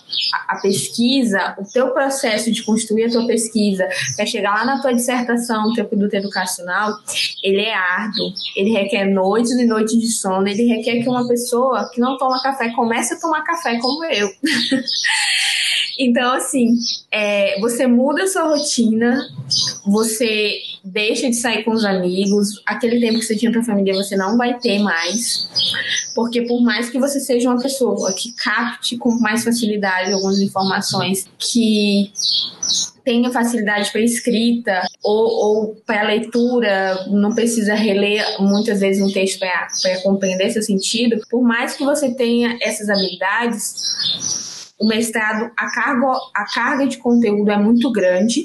a 0.48 0.56
pesquisa, 0.56 1.54
o 1.58 1.64
teu 1.64 1.90
processo 1.90 2.50
de 2.50 2.62
construir 2.62 3.04
a 3.04 3.10
tua 3.10 3.26
pesquisa 3.26 3.86
para 4.16 4.26
chegar 4.26 4.54
lá 4.54 4.64
na 4.64 4.80
tua 4.80 4.94
dissertação, 4.94 5.72
teu 5.74 5.84
produto 5.84 6.14
educacional, 6.14 6.92
ele 7.42 7.60
é 7.60 7.74
árduo. 7.74 8.32
Ele 8.56 8.70
requer 8.70 9.06
noites 9.06 9.52
e 9.52 9.66
noites 9.66 9.98
de 9.98 10.08
sono. 10.08 10.46
Ele 10.48 10.64
requer 10.64 11.02
que 11.02 11.08
uma 11.08 11.26
pessoa 11.26 11.90
que 11.92 12.00
não 12.00 12.16
toma 12.16 12.42
café 12.42 12.70
comece 12.70 13.14
a 13.14 13.20
tomar 13.20 13.42
café 13.42 13.78
como 13.78 14.04
eu. 14.04 14.28
Então, 15.98 16.34
assim, 16.34 16.76
é, 17.10 17.58
você 17.60 17.86
muda 17.86 18.24
a 18.24 18.26
sua 18.26 18.42
rotina, 18.42 19.28
você 19.84 20.58
deixa 20.84 21.28
de 21.28 21.36
sair 21.36 21.64
com 21.64 21.72
os 21.72 21.84
amigos, 21.84 22.62
aquele 22.66 23.00
tempo 23.00 23.18
que 23.18 23.24
você 23.24 23.36
tinha 23.36 23.50
para 23.50 23.64
família 23.64 23.94
você 23.94 24.16
não 24.16 24.36
vai 24.36 24.58
ter 24.58 24.78
mais, 24.78 25.48
porque 26.14 26.42
por 26.42 26.60
mais 26.62 26.90
que 26.90 26.98
você 26.98 27.18
seja 27.18 27.50
uma 27.50 27.60
pessoa 27.60 28.12
que 28.12 28.32
capte 28.32 28.96
com 28.96 29.10
mais 29.18 29.42
facilidade 29.42 30.12
algumas 30.12 30.40
informações, 30.40 31.26
que 31.38 32.12
tenha 33.04 33.30
facilidade 33.30 33.92
para 33.92 34.00
escrita 34.00 34.82
ou, 35.02 35.26
ou 35.26 35.74
para 35.86 36.02
leitura, 36.02 37.06
não 37.08 37.34
precisa 37.34 37.74
reler 37.74 38.24
muitas 38.40 38.80
vezes 38.80 39.00
um 39.00 39.12
texto 39.12 39.38
para 39.38 40.02
compreender 40.02 40.50
seu 40.50 40.62
sentido, 40.62 41.20
por 41.30 41.40
mais 41.40 41.76
que 41.76 41.84
você 41.84 42.12
tenha 42.12 42.58
essas 42.60 42.90
habilidades, 42.90 44.45
o 44.78 44.86
mestrado, 44.86 45.50
a 45.56 45.70
carga, 45.70 46.06
a 46.34 46.44
carga 46.44 46.86
de 46.86 46.98
conteúdo 46.98 47.50
é 47.50 47.56
muito 47.56 47.90
grande, 47.90 48.44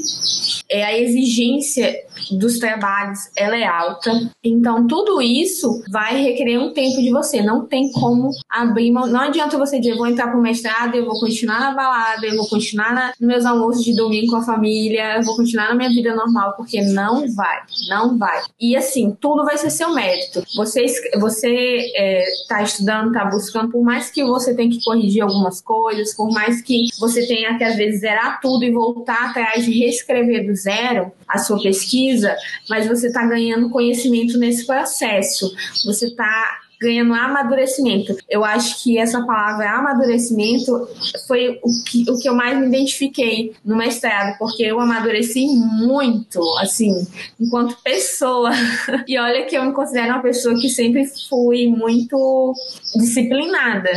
é, 0.69 0.83
a 0.83 0.97
exigência 0.97 1.93
dos 2.31 2.59
trabalhos 2.59 3.29
ela 3.35 3.57
é 3.57 3.65
alta. 3.65 4.11
Então, 4.43 4.87
tudo 4.87 5.21
isso 5.21 5.83
vai 5.91 6.21
requerer 6.21 6.59
um 6.59 6.73
tempo 6.73 7.01
de 7.01 7.11
você. 7.11 7.41
Não 7.41 7.65
tem 7.65 7.91
como 7.91 8.31
abrir 8.49 8.91
mão. 8.91 9.07
Não 9.07 9.19
adianta 9.19 9.57
você 9.57 9.79
dizer, 9.79 9.97
vou 9.97 10.07
entrar 10.07 10.29
pro 10.29 10.41
mestrado, 10.41 10.95
eu 10.95 11.05
vou 11.05 11.19
continuar 11.19 11.59
na 11.59 11.71
balada, 11.71 12.25
eu 12.25 12.37
vou 12.37 12.47
continuar 12.47 12.93
na, 12.93 13.07
nos 13.19 13.27
meus 13.27 13.45
almoços 13.45 13.83
de 13.83 13.95
domingo 13.95 14.31
com 14.31 14.37
a 14.37 14.43
família, 14.43 15.17
eu 15.17 15.23
vou 15.23 15.35
continuar 15.35 15.69
na 15.69 15.75
minha 15.75 15.89
vida 15.89 16.15
normal, 16.15 16.53
porque 16.55 16.81
não 16.81 17.27
vai. 17.33 17.59
Não 17.89 18.17
vai. 18.17 18.41
E 18.59 18.75
assim, 18.75 19.15
tudo 19.19 19.43
vai 19.43 19.57
ser 19.57 19.69
seu 19.69 19.93
mérito. 19.93 20.43
Você, 20.55 20.85
você 21.19 21.91
é, 21.95 22.23
tá 22.47 22.61
estudando, 22.61 23.11
tá 23.11 23.25
buscando, 23.25 23.71
por 23.71 23.83
mais 23.83 24.09
que 24.09 24.23
você 24.23 24.53
tenha 24.53 24.69
que 24.69 24.83
corrigir 24.83 25.21
algumas 25.21 25.61
coisas, 25.61 26.13
por 26.21 26.31
mais 26.31 26.61
que 26.61 26.85
você 26.99 27.25
tenha 27.25 27.57
que 27.57 27.63
às 27.63 27.75
vezes 27.75 28.01
zerar 28.01 28.39
tudo 28.39 28.63
e 28.63 28.69
voltar 28.69 29.31
atrás 29.31 29.65
de 29.65 29.71
reescrever 29.71 30.45
do 30.45 30.55
zero 30.55 31.11
a 31.27 31.39
sua 31.39 31.59
pesquisa, 31.59 32.35
mas 32.69 32.85
você 32.85 33.07
está 33.07 33.25
ganhando 33.25 33.71
conhecimento 33.71 34.37
nesse 34.37 34.67
processo. 34.67 35.51
Você 35.83 36.05
está 36.05 36.60
ganhando 36.81 37.13
amadurecimento. 37.13 38.17
Eu 38.27 38.43
acho 38.43 38.83
que 38.83 38.97
essa 38.97 39.23
palavra 39.23 39.69
amadurecimento 39.71 40.89
foi 41.27 41.59
o 41.61 41.83
que, 41.85 42.09
o 42.09 42.17
que 42.17 42.27
eu 42.27 42.33
mais 42.33 42.59
me 42.59 42.65
identifiquei 42.65 43.53
no 43.63 43.77
mestrado, 43.77 44.35
porque 44.39 44.63
eu 44.63 44.79
amadureci 44.79 45.45
muito, 45.45 46.41
assim, 46.57 46.91
enquanto 47.39 47.77
pessoa. 47.83 48.49
E 49.07 49.17
olha 49.17 49.45
que 49.45 49.55
eu 49.55 49.63
me 49.63 49.73
considero 49.73 50.13
uma 50.13 50.21
pessoa 50.21 50.55
que 50.55 50.69
sempre 50.69 51.05
fui 51.29 51.67
muito 51.67 52.53
disciplinada, 52.95 53.89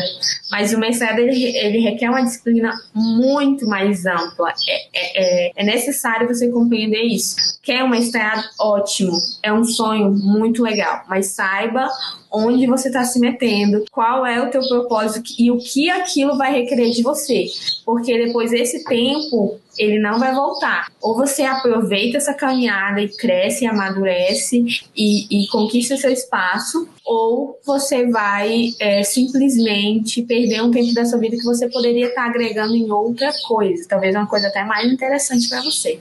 mas 0.51 0.73
o 0.73 0.79
mestrado 0.79 1.19
ele, 1.21 1.57
ele 1.57 1.79
requer 1.79 2.11
uma 2.11 2.23
disciplina 2.23 2.73
muito 2.95 3.67
mais 3.67 4.05
ampla. 4.07 4.53
É, 4.69 4.87
é, 4.93 5.49
é, 5.49 5.53
é 5.57 5.65
necessário 5.65 6.27
você 6.27 6.49
compreender 6.49 7.03
isso. 7.03 7.37
Quer 7.63 7.85
um 7.85 7.89
mestrado? 7.89 8.43
Ótimo, 8.61 9.17
é 9.43 9.53
um 9.53 9.65
sonho 9.65 10.11
muito 10.11 10.63
legal, 10.63 11.05
mas 11.09 11.27
saiba 11.29 11.89
onde 12.35 12.67
você 12.67 12.89
está 12.89 13.05
se 13.05 13.21
metendo, 13.21 13.85
qual 13.91 14.27
é 14.27 14.43
o 14.43 14.51
teu 14.51 14.61
propósito 14.69 15.31
e 15.39 15.51
o 15.51 15.59
que 15.59 15.89
aquilo 15.89 16.37
vai 16.37 16.53
requerer 16.53 16.91
de 16.91 17.03
você. 17.03 17.47
Porque 17.85 18.27
depois 18.27 18.51
desse 18.51 18.85
tempo, 18.85 19.59
ele 19.79 19.99
não 19.99 20.19
vai 20.19 20.35
voltar. 20.35 20.89
Ou 21.01 21.15
você 21.15 21.43
aproveita 21.43 22.17
essa 22.17 22.35
caminhada 22.35 23.01
e 23.01 23.09
cresce, 23.09 23.67
amadurece 23.67 24.65
e, 24.97 25.45
e 25.45 25.47
conquista 25.49 25.97
seu 25.97 26.11
espaço, 26.11 26.89
ou 27.05 27.59
você 27.65 28.07
vai 28.11 28.71
é, 28.81 29.03
simplesmente 29.03 30.23
perder 30.23 30.63
um 30.63 30.71
tempo 30.71 30.93
da 30.95 31.05
sua 31.05 31.19
vida 31.19 31.37
que 31.37 31.45
você 31.45 31.69
poderia 31.69 32.09
estar 32.09 32.27
agregando 32.27 32.75
em 32.75 32.91
outra 32.91 33.31
coisa, 33.47 33.87
talvez 33.89 34.15
uma 34.15 34.27
coisa 34.27 34.49
até 34.49 34.65
mais 34.65 34.91
interessante 34.91 35.49
para 35.49 35.63
você. 35.63 36.01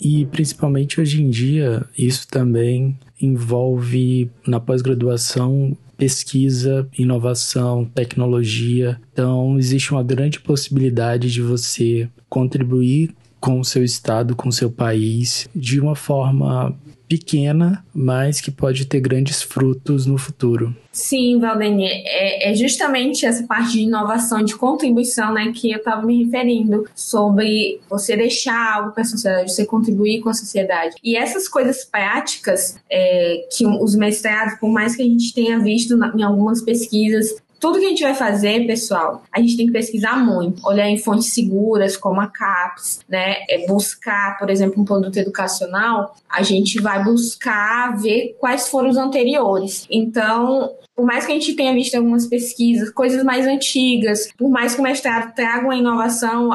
E 0.00 0.24
principalmente 0.26 1.00
hoje 1.00 1.22
em 1.22 1.28
dia, 1.28 1.84
isso 1.96 2.26
também 2.26 2.98
envolve 3.20 4.30
na 4.46 4.58
pós-graduação 4.58 5.76
pesquisa, 6.00 6.88
inovação, 6.96 7.84
tecnologia. 7.84 8.98
Então, 9.12 9.58
existe 9.58 9.92
uma 9.92 10.02
grande 10.02 10.40
possibilidade 10.40 11.30
de 11.30 11.42
você 11.42 12.08
contribuir 12.26 13.14
com 13.38 13.60
o 13.60 13.64
seu 13.64 13.84
estado, 13.84 14.34
com 14.34 14.48
o 14.48 14.52
seu 14.52 14.70
país, 14.70 15.46
de 15.54 15.78
uma 15.78 15.94
forma 15.94 16.74
pequena, 17.10 17.84
mas 17.92 18.40
que 18.40 18.52
pode 18.52 18.86
ter 18.86 19.00
grandes 19.00 19.42
frutos 19.42 20.06
no 20.06 20.16
futuro. 20.16 20.72
Sim, 20.92 21.40
Valdemir, 21.40 21.90
é, 21.90 22.52
é, 22.52 22.54
justamente 22.54 23.26
essa 23.26 23.42
parte 23.42 23.72
de 23.72 23.80
inovação, 23.80 24.44
de 24.44 24.54
contribuição, 24.54 25.34
né, 25.34 25.52
que 25.52 25.72
eu 25.72 25.78
estava 25.78 26.06
me 26.06 26.22
referindo, 26.22 26.84
sobre 26.94 27.80
você 27.90 28.16
deixar 28.16 28.76
algo 28.76 28.92
para 28.92 29.02
a 29.02 29.06
sociedade, 29.06 29.52
você 29.52 29.66
contribuir 29.66 30.20
com 30.20 30.28
a 30.28 30.34
sociedade. 30.34 30.94
E 31.02 31.16
essas 31.16 31.48
coisas 31.48 31.84
práticas 31.84 32.76
é, 32.88 33.44
que 33.50 33.66
os 33.66 33.96
mestrados, 33.96 34.54
por 34.60 34.70
mais 34.70 34.94
que 34.94 35.02
a 35.02 35.04
gente 35.04 35.34
tenha 35.34 35.58
visto 35.58 35.96
na, 35.96 36.14
em 36.16 36.22
algumas 36.22 36.62
pesquisas, 36.62 37.34
tudo 37.60 37.78
que 37.78 37.84
a 37.84 37.88
gente 37.90 38.02
vai 38.02 38.14
fazer, 38.14 38.66
pessoal, 38.66 39.22
a 39.30 39.38
gente 39.38 39.56
tem 39.56 39.66
que 39.66 39.72
pesquisar 39.72 40.16
muito, 40.16 40.66
olhar 40.66 40.88
em 40.88 40.96
fontes 40.96 41.32
seguras, 41.32 41.96
como 41.96 42.20
a 42.20 42.26
CAPES, 42.26 43.00
né? 43.08 43.36
É 43.48 43.66
buscar, 43.66 44.38
por 44.38 44.48
exemplo, 44.48 44.80
um 44.80 44.84
produto 44.84 45.16
educacional, 45.18 46.16
a 46.28 46.42
gente 46.42 46.80
vai 46.80 47.04
buscar 47.04 47.96
ver 48.00 48.36
quais 48.40 48.68
foram 48.68 48.88
os 48.88 48.96
anteriores. 48.96 49.86
Então, 49.90 50.70
por 50.96 51.06
mais 51.06 51.24
que 51.24 51.32
a 51.32 51.34
gente 51.34 51.54
tenha 51.54 51.72
visto 51.72 51.94
algumas 51.94 52.26
pesquisas, 52.26 52.90
coisas 52.90 53.22
mais 53.24 53.46
antigas, 53.46 54.30
por 54.36 54.50
mais 54.50 54.74
que 54.74 54.80
o 54.80 54.84
mestrado 54.84 55.34
traga 55.34 55.64
uma 55.64 55.76
inovação, 55.76 56.50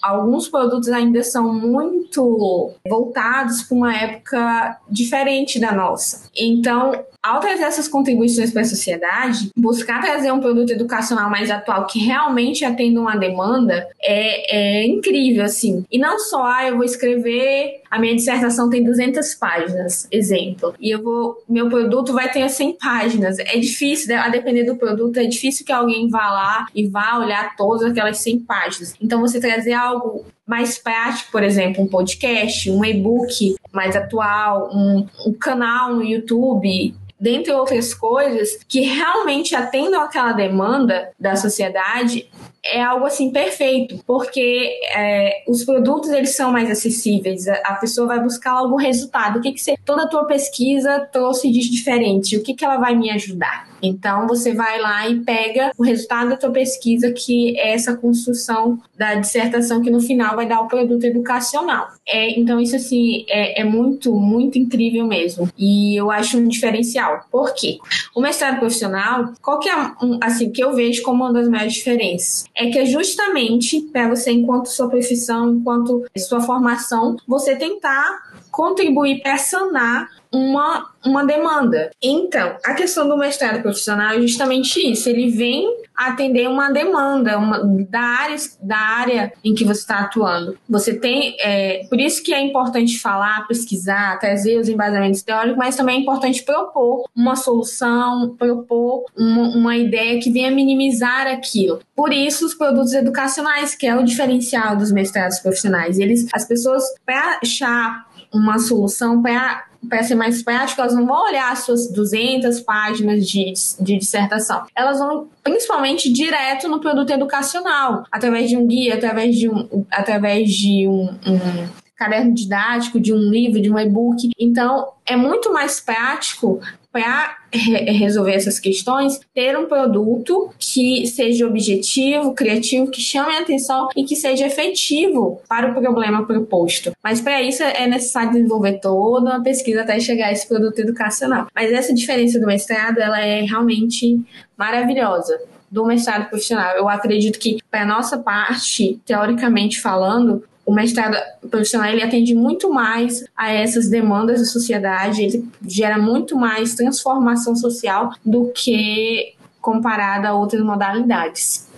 alguns 0.00 0.48
produtos 0.48 0.88
ainda 0.88 1.22
são 1.22 1.52
muito 1.52 2.72
voltados 2.88 3.62
para 3.62 3.76
uma 3.76 3.94
época 3.94 4.78
diferente 4.88 5.58
da 5.58 5.72
nossa. 5.72 6.30
Então, 6.34 6.92
ao 7.22 7.38
trazer 7.38 7.64
essas 7.64 7.86
contribuições 7.86 8.50
para 8.50 8.62
a 8.62 8.64
sociedade, 8.64 9.50
buscar 9.56 10.00
trazer 10.00 10.32
um 10.32 10.40
produto 10.42 10.70
educacional 10.70 11.30
mais 11.30 11.50
atual 11.50 11.86
que 11.86 11.98
realmente 12.00 12.64
atenda 12.64 13.00
uma 13.00 13.16
demanda 13.16 13.88
é, 14.02 14.82
é 14.82 14.86
incrível, 14.86 15.44
assim. 15.44 15.84
E 15.90 15.98
não 15.98 16.18
só, 16.18 16.44
ah, 16.44 16.68
eu 16.68 16.76
vou 16.76 16.84
escrever, 16.84 17.80
a 17.90 17.98
minha 17.98 18.14
dissertação 18.14 18.68
tem 18.68 18.82
200 18.84 19.34
páginas, 19.34 20.08
exemplo, 20.10 20.74
e 20.80 20.90
eu 20.90 21.02
vou, 21.02 21.42
meu 21.48 21.68
produto 21.68 22.12
vai 22.12 22.30
ter 22.30 22.48
100 22.48 22.78
páginas. 22.78 23.38
É 23.38 23.58
difícil, 23.58 24.14
a 24.18 24.28
depender 24.28 24.64
do 24.64 24.76
produto, 24.76 25.18
é 25.18 25.24
difícil 25.24 25.64
que 25.64 25.72
alguém 25.72 26.08
vá 26.08 26.30
lá 26.30 26.66
e 26.74 26.86
vá 26.86 27.18
olhar 27.18 27.54
todas 27.56 27.90
aquelas 27.90 28.18
100 28.18 28.40
páginas. 28.40 28.94
Então, 29.00 29.20
você 29.20 29.40
trazer 29.40 29.72
algo 29.72 30.24
mais 30.46 30.76
prático, 30.76 31.30
por 31.30 31.42
exemplo, 31.42 31.82
um 31.82 31.86
podcast, 31.86 32.70
um 32.70 32.84
e-book 32.84 33.54
mais 33.72 33.94
atual, 33.96 34.70
um, 34.74 35.06
um 35.26 35.32
canal 35.32 35.94
no 35.94 36.02
YouTube, 36.02 36.94
dentre 37.22 37.52
outras 37.52 37.94
coisas, 37.94 38.58
que 38.68 38.80
realmente 38.80 39.54
atendam 39.54 40.02
aquela 40.02 40.32
demanda 40.32 41.12
da 41.20 41.36
sociedade, 41.36 42.28
é 42.64 42.82
algo 42.82 43.06
assim 43.06 43.30
perfeito, 43.30 44.02
porque 44.04 44.80
é, 44.92 45.44
os 45.46 45.64
produtos 45.64 46.10
eles 46.10 46.34
são 46.34 46.50
mais 46.50 46.68
acessíveis, 46.68 47.46
a, 47.46 47.74
pessoa 47.74 48.08
vai 48.08 48.20
buscar 48.20 48.50
algum 48.50 48.74
resultado. 48.74 49.38
O 49.38 49.40
que, 49.40 49.52
que 49.52 49.60
você, 49.60 49.76
toda 49.84 50.02
a 50.02 50.08
tua 50.08 50.24
pesquisa 50.24 50.98
trouxe 51.12 51.48
de 51.48 51.60
diferente? 51.70 52.36
O 52.36 52.42
que, 52.42 52.54
que 52.54 52.64
ela 52.64 52.78
vai 52.78 52.96
me 52.96 53.08
ajudar? 53.10 53.71
Então 53.82 54.26
você 54.26 54.54
vai 54.54 54.80
lá 54.80 55.08
e 55.08 55.20
pega 55.20 55.72
o 55.76 55.82
resultado 55.82 56.30
da 56.30 56.36
tua 56.36 56.50
pesquisa, 56.50 57.12
que 57.12 57.58
é 57.58 57.74
essa 57.74 57.96
construção 57.96 58.78
da 58.96 59.14
dissertação 59.14 59.82
que 59.82 59.90
no 59.90 60.00
final 60.00 60.36
vai 60.36 60.46
dar 60.46 60.60
o 60.60 60.68
produto 60.68 61.04
educacional. 61.04 61.88
É, 62.06 62.38
então 62.38 62.60
isso 62.60 62.76
assim 62.76 63.24
é, 63.28 63.60
é 63.60 63.64
muito, 63.64 64.14
muito 64.14 64.58
incrível 64.58 65.06
mesmo. 65.06 65.48
E 65.58 65.96
eu 65.96 66.10
acho 66.10 66.38
um 66.38 66.48
diferencial. 66.48 67.26
Por 67.30 67.54
quê? 67.54 67.78
O 68.14 68.20
mestrado 68.20 68.58
profissional, 68.58 69.32
qual 69.42 69.58
que 69.58 69.68
é 69.68 69.76
um, 69.76 70.18
assim 70.22 70.50
que 70.50 70.62
eu 70.62 70.74
vejo 70.74 71.02
como 71.02 71.24
uma 71.24 71.32
das 71.32 71.48
maiores 71.48 71.74
diferenças? 71.74 72.44
É 72.54 72.70
que 72.70 72.78
é 72.78 72.86
justamente 72.86 73.80
para 73.92 74.08
você, 74.08 74.30
enquanto 74.30 74.66
sua 74.66 74.88
profissão, 74.88 75.54
enquanto 75.54 76.04
sua 76.16 76.40
formação, 76.40 77.16
você 77.26 77.56
tentar 77.56 78.31
contribuir 78.52 79.22
para 79.22 79.38
sanar 79.38 80.08
uma, 80.30 80.90
uma 81.04 81.24
demanda. 81.24 81.90
Então, 82.02 82.56
a 82.64 82.74
questão 82.74 83.08
do 83.08 83.18
mestrado 83.18 83.60
profissional 83.60 84.14
é 84.14 84.20
justamente 84.20 84.78
isso. 84.80 85.08
Ele 85.08 85.30
vem 85.30 85.82
atender 85.94 86.48
uma 86.48 86.70
demanda 86.70 87.38
uma, 87.38 87.60
da, 87.88 88.00
área, 88.00 88.36
da 88.60 88.76
área 88.76 89.32
em 89.44 89.54
que 89.54 89.64
você 89.64 89.80
está 89.80 90.00
atuando. 90.00 90.56
Você 90.68 90.94
tem. 90.94 91.36
É, 91.38 91.86
por 91.88 92.00
isso 92.00 92.22
que 92.22 92.32
é 92.32 92.40
importante 92.40 92.98
falar, 92.98 93.46
pesquisar, 93.46 94.18
trazer 94.18 94.58
os 94.58 94.68
embasamentos 94.68 95.22
teóricos, 95.22 95.58
mas 95.58 95.76
também 95.76 95.98
é 95.98 96.00
importante 96.00 96.42
propor 96.42 97.04
uma 97.14 97.36
solução, 97.36 98.34
propor 98.38 99.04
uma, 99.16 99.48
uma 99.54 99.76
ideia 99.76 100.18
que 100.18 100.30
venha 100.30 100.50
minimizar 100.50 101.26
aquilo. 101.26 101.80
Por 101.94 102.12
isso, 102.12 102.46
os 102.46 102.54
produtos 102.54 102.94
educacionais, 102.94 103.74
que 103.74 103.86
é 103.86 103.94
o 103.94 104.02
diferencial 104.02 104.76
dos 104.76 104.90
mestrados 104.90 105.38
profissionais. 105.40 105.98
Eles, 105.98 106.26
as 106.32 106.46
pessoas, 106.46 106.82
para 107.04 107.38
achar 107.42 108.11
uma 108.32 108.58
solução 108.58 109.22
para 109.22 109.64
para 109.88 110.02
ser 110.04 110.14
mais 110.14 110.42
prático, 110.44 110.80
elas 110.80 110.94
não 110.94 111.04
vão 111.04 111.24
olhar 111.24 111.50
as 111.50 111.60
suas 111.60 111.90
200 111.90 112.60
páginas 112.60 113.26
de, 113.26 113.52
de 113.80 113.98
dissertação. 113.98 114.64
Elas 114.76 115.00
vão 115.00 115.28
principalmente 115.42 116.10
direto 116.12 116.68
no 116.68 116.80
produto 116.80 117.10
educacional, 117.10 118.04
através 118.10 118.48
de 118.48 118.56
um 118.56 118.64
guia, 118.64 118.94
através 118.94 119.34
de 119.34 119.50
um, 119.50 119.84
através 119.90 120.50
de 120.50 120.86
um, 120.86 121.08
um 121.26 121.68
caderno 121.96 122.32
didático, 122.32 123.00
de 123.00 123.12
um 123.12 123.18
livro, 123.18 123.60
de 123.60 123.70
um 123.70 123.78
e-book. 123.78 124.30
Então, 124.38 124.92
é 125.04 125.16
muito 125.16 125.52
mais 125.52 125.80
prático 125.80 126.60
para 126.92 127.38
re 127.52 127.90
resolver 127.92 128.34
essas 128.34 128.60
questões, 128.60 129.20
ter 129.34 129.58
um 129.58 129.66
produto 129.66 130.50
que 130.58 131.06
seja 131.06 131.46
objetivo, 131.46 132.34
criativo, 132.34 132.90
que 132.90 133.00
chame 133.00 133.34
a 133.34 133.40
atenção 133.40 133.88
e 133.96 134.04
que 134.04 134.14
seja 134.14 134.46
efetivo 134.46 135.40
para 135.48 135.70
o 135.70 135.74
problema 135.74 136.26
proposto. 136.26 136.92
Mas 137.02 137.20
para 137.20 137.42
isso 137.42 137.62
é 137.62 137.86
necessário 137.86 138.32
desenvolver 138.32 138.78
toda 138.80 139.30
uma 139.30 139.42
pesquisa 139.42 139.82
até 139.82 139.98
chegar 139.98 140.28
a 140.28 140.32
esse 140.32 140.46
produto 140.46 140.78
educacional. 140.78 141.46
Mas 141.54 141.72
essa 141.72 141.94
diferença 141.94 142.38
do 142.38 142.46
mestrado, 142.46 142.98
ela 142.98 143.20
é 143.20 143.40
realmente 143.40 144.20
maravilhosa 144.56 145.40
do 145.70 145.86
mestrado 145.86 146.28
profissional. 146.28 146.76
Eu 146.76 146.86
acredito 146.86 147.38
que, 147.38 147.56
para 147.70 147.86
nossa 147.86 148.18
parte, 148.18 149.00
teoricamente 149.06 149.80
falando, 149.80 150.44
o 150.72 150.74
mestrado 150.74 151.18
profissional 151.50 151.92
ele 151.92 152.02
atende 152.02 152.34
muito 152.34 152.72
mais 152.72 153.22
a 153.36 153.52
essas 153.52 153.90
demandas 153.90 154.40
da 154.40 154.46
sociedade, 154.46 155.22
ele 155.22 155.46
gera 155.68 155.98
muito 155.98 156.34
mais 156.34 156.74
transformação 156.74 157.54
social 157.54 158.14
do 158.24 158.50
que 158.54 159.34
comparado 159.60 160.26
a 160.26 160.32
outras 160.32 160.62
modalidades. 160.62 161.68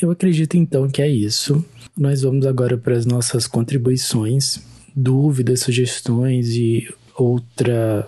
Eu 0.00 0.10
acredito 0.10 0.58
então 0.58 0.90
que 0.90 1.00
é 1.00 1.08
isso. 1.08 1.64
Nós 1.96 2.20
vamos 2.20 2.44
agora 2.44 2.76
para 2.76 2.94
as 2.94 3.06
nossas 3.06 3.46
contribuições, 3.46 4.60
dúvidas, 4.94 5.60
sugestões 5.60 6.50
e 6.50 6.86
outra 7.16 8.06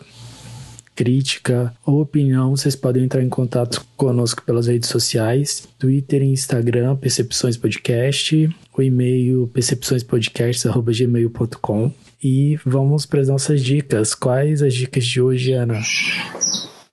crítica 0.95 1.75
ou 1.85 2.01
opinião, 2.01 2.57
vocês 2.57 2.77
podem 2.77 3.05
entrar 3.05 3.23
em 3.23 3.29
contato 3.29 3.85
conosco 3.97 4.43
pelas 4.43 4.67
redes 4.67 4.89
sociais, 4.89 5.69
Twitter 5.79 6.23
e 6.23 6.33
Instagram, 6.33 6.97
Percepções 6.97 7.57
Podcast, 7.57 8.51
o 8.77 8.83
e-mail 8.83 9.49
percepçõespodcast.gmail.com 9.53 11.93
e 12.23 12.59
vamos 12.65 13.07
para 13.07 13.21
as 13.21 13.29
nossas 13.29 13.63
dicas. 13.63 14.15
Quais 14.15 14.63
as 14.63 14.75
dicas 14.75 15.05
de 15.05 15.21
hoje, 15.21 15.53
Ana? 15.53 15.81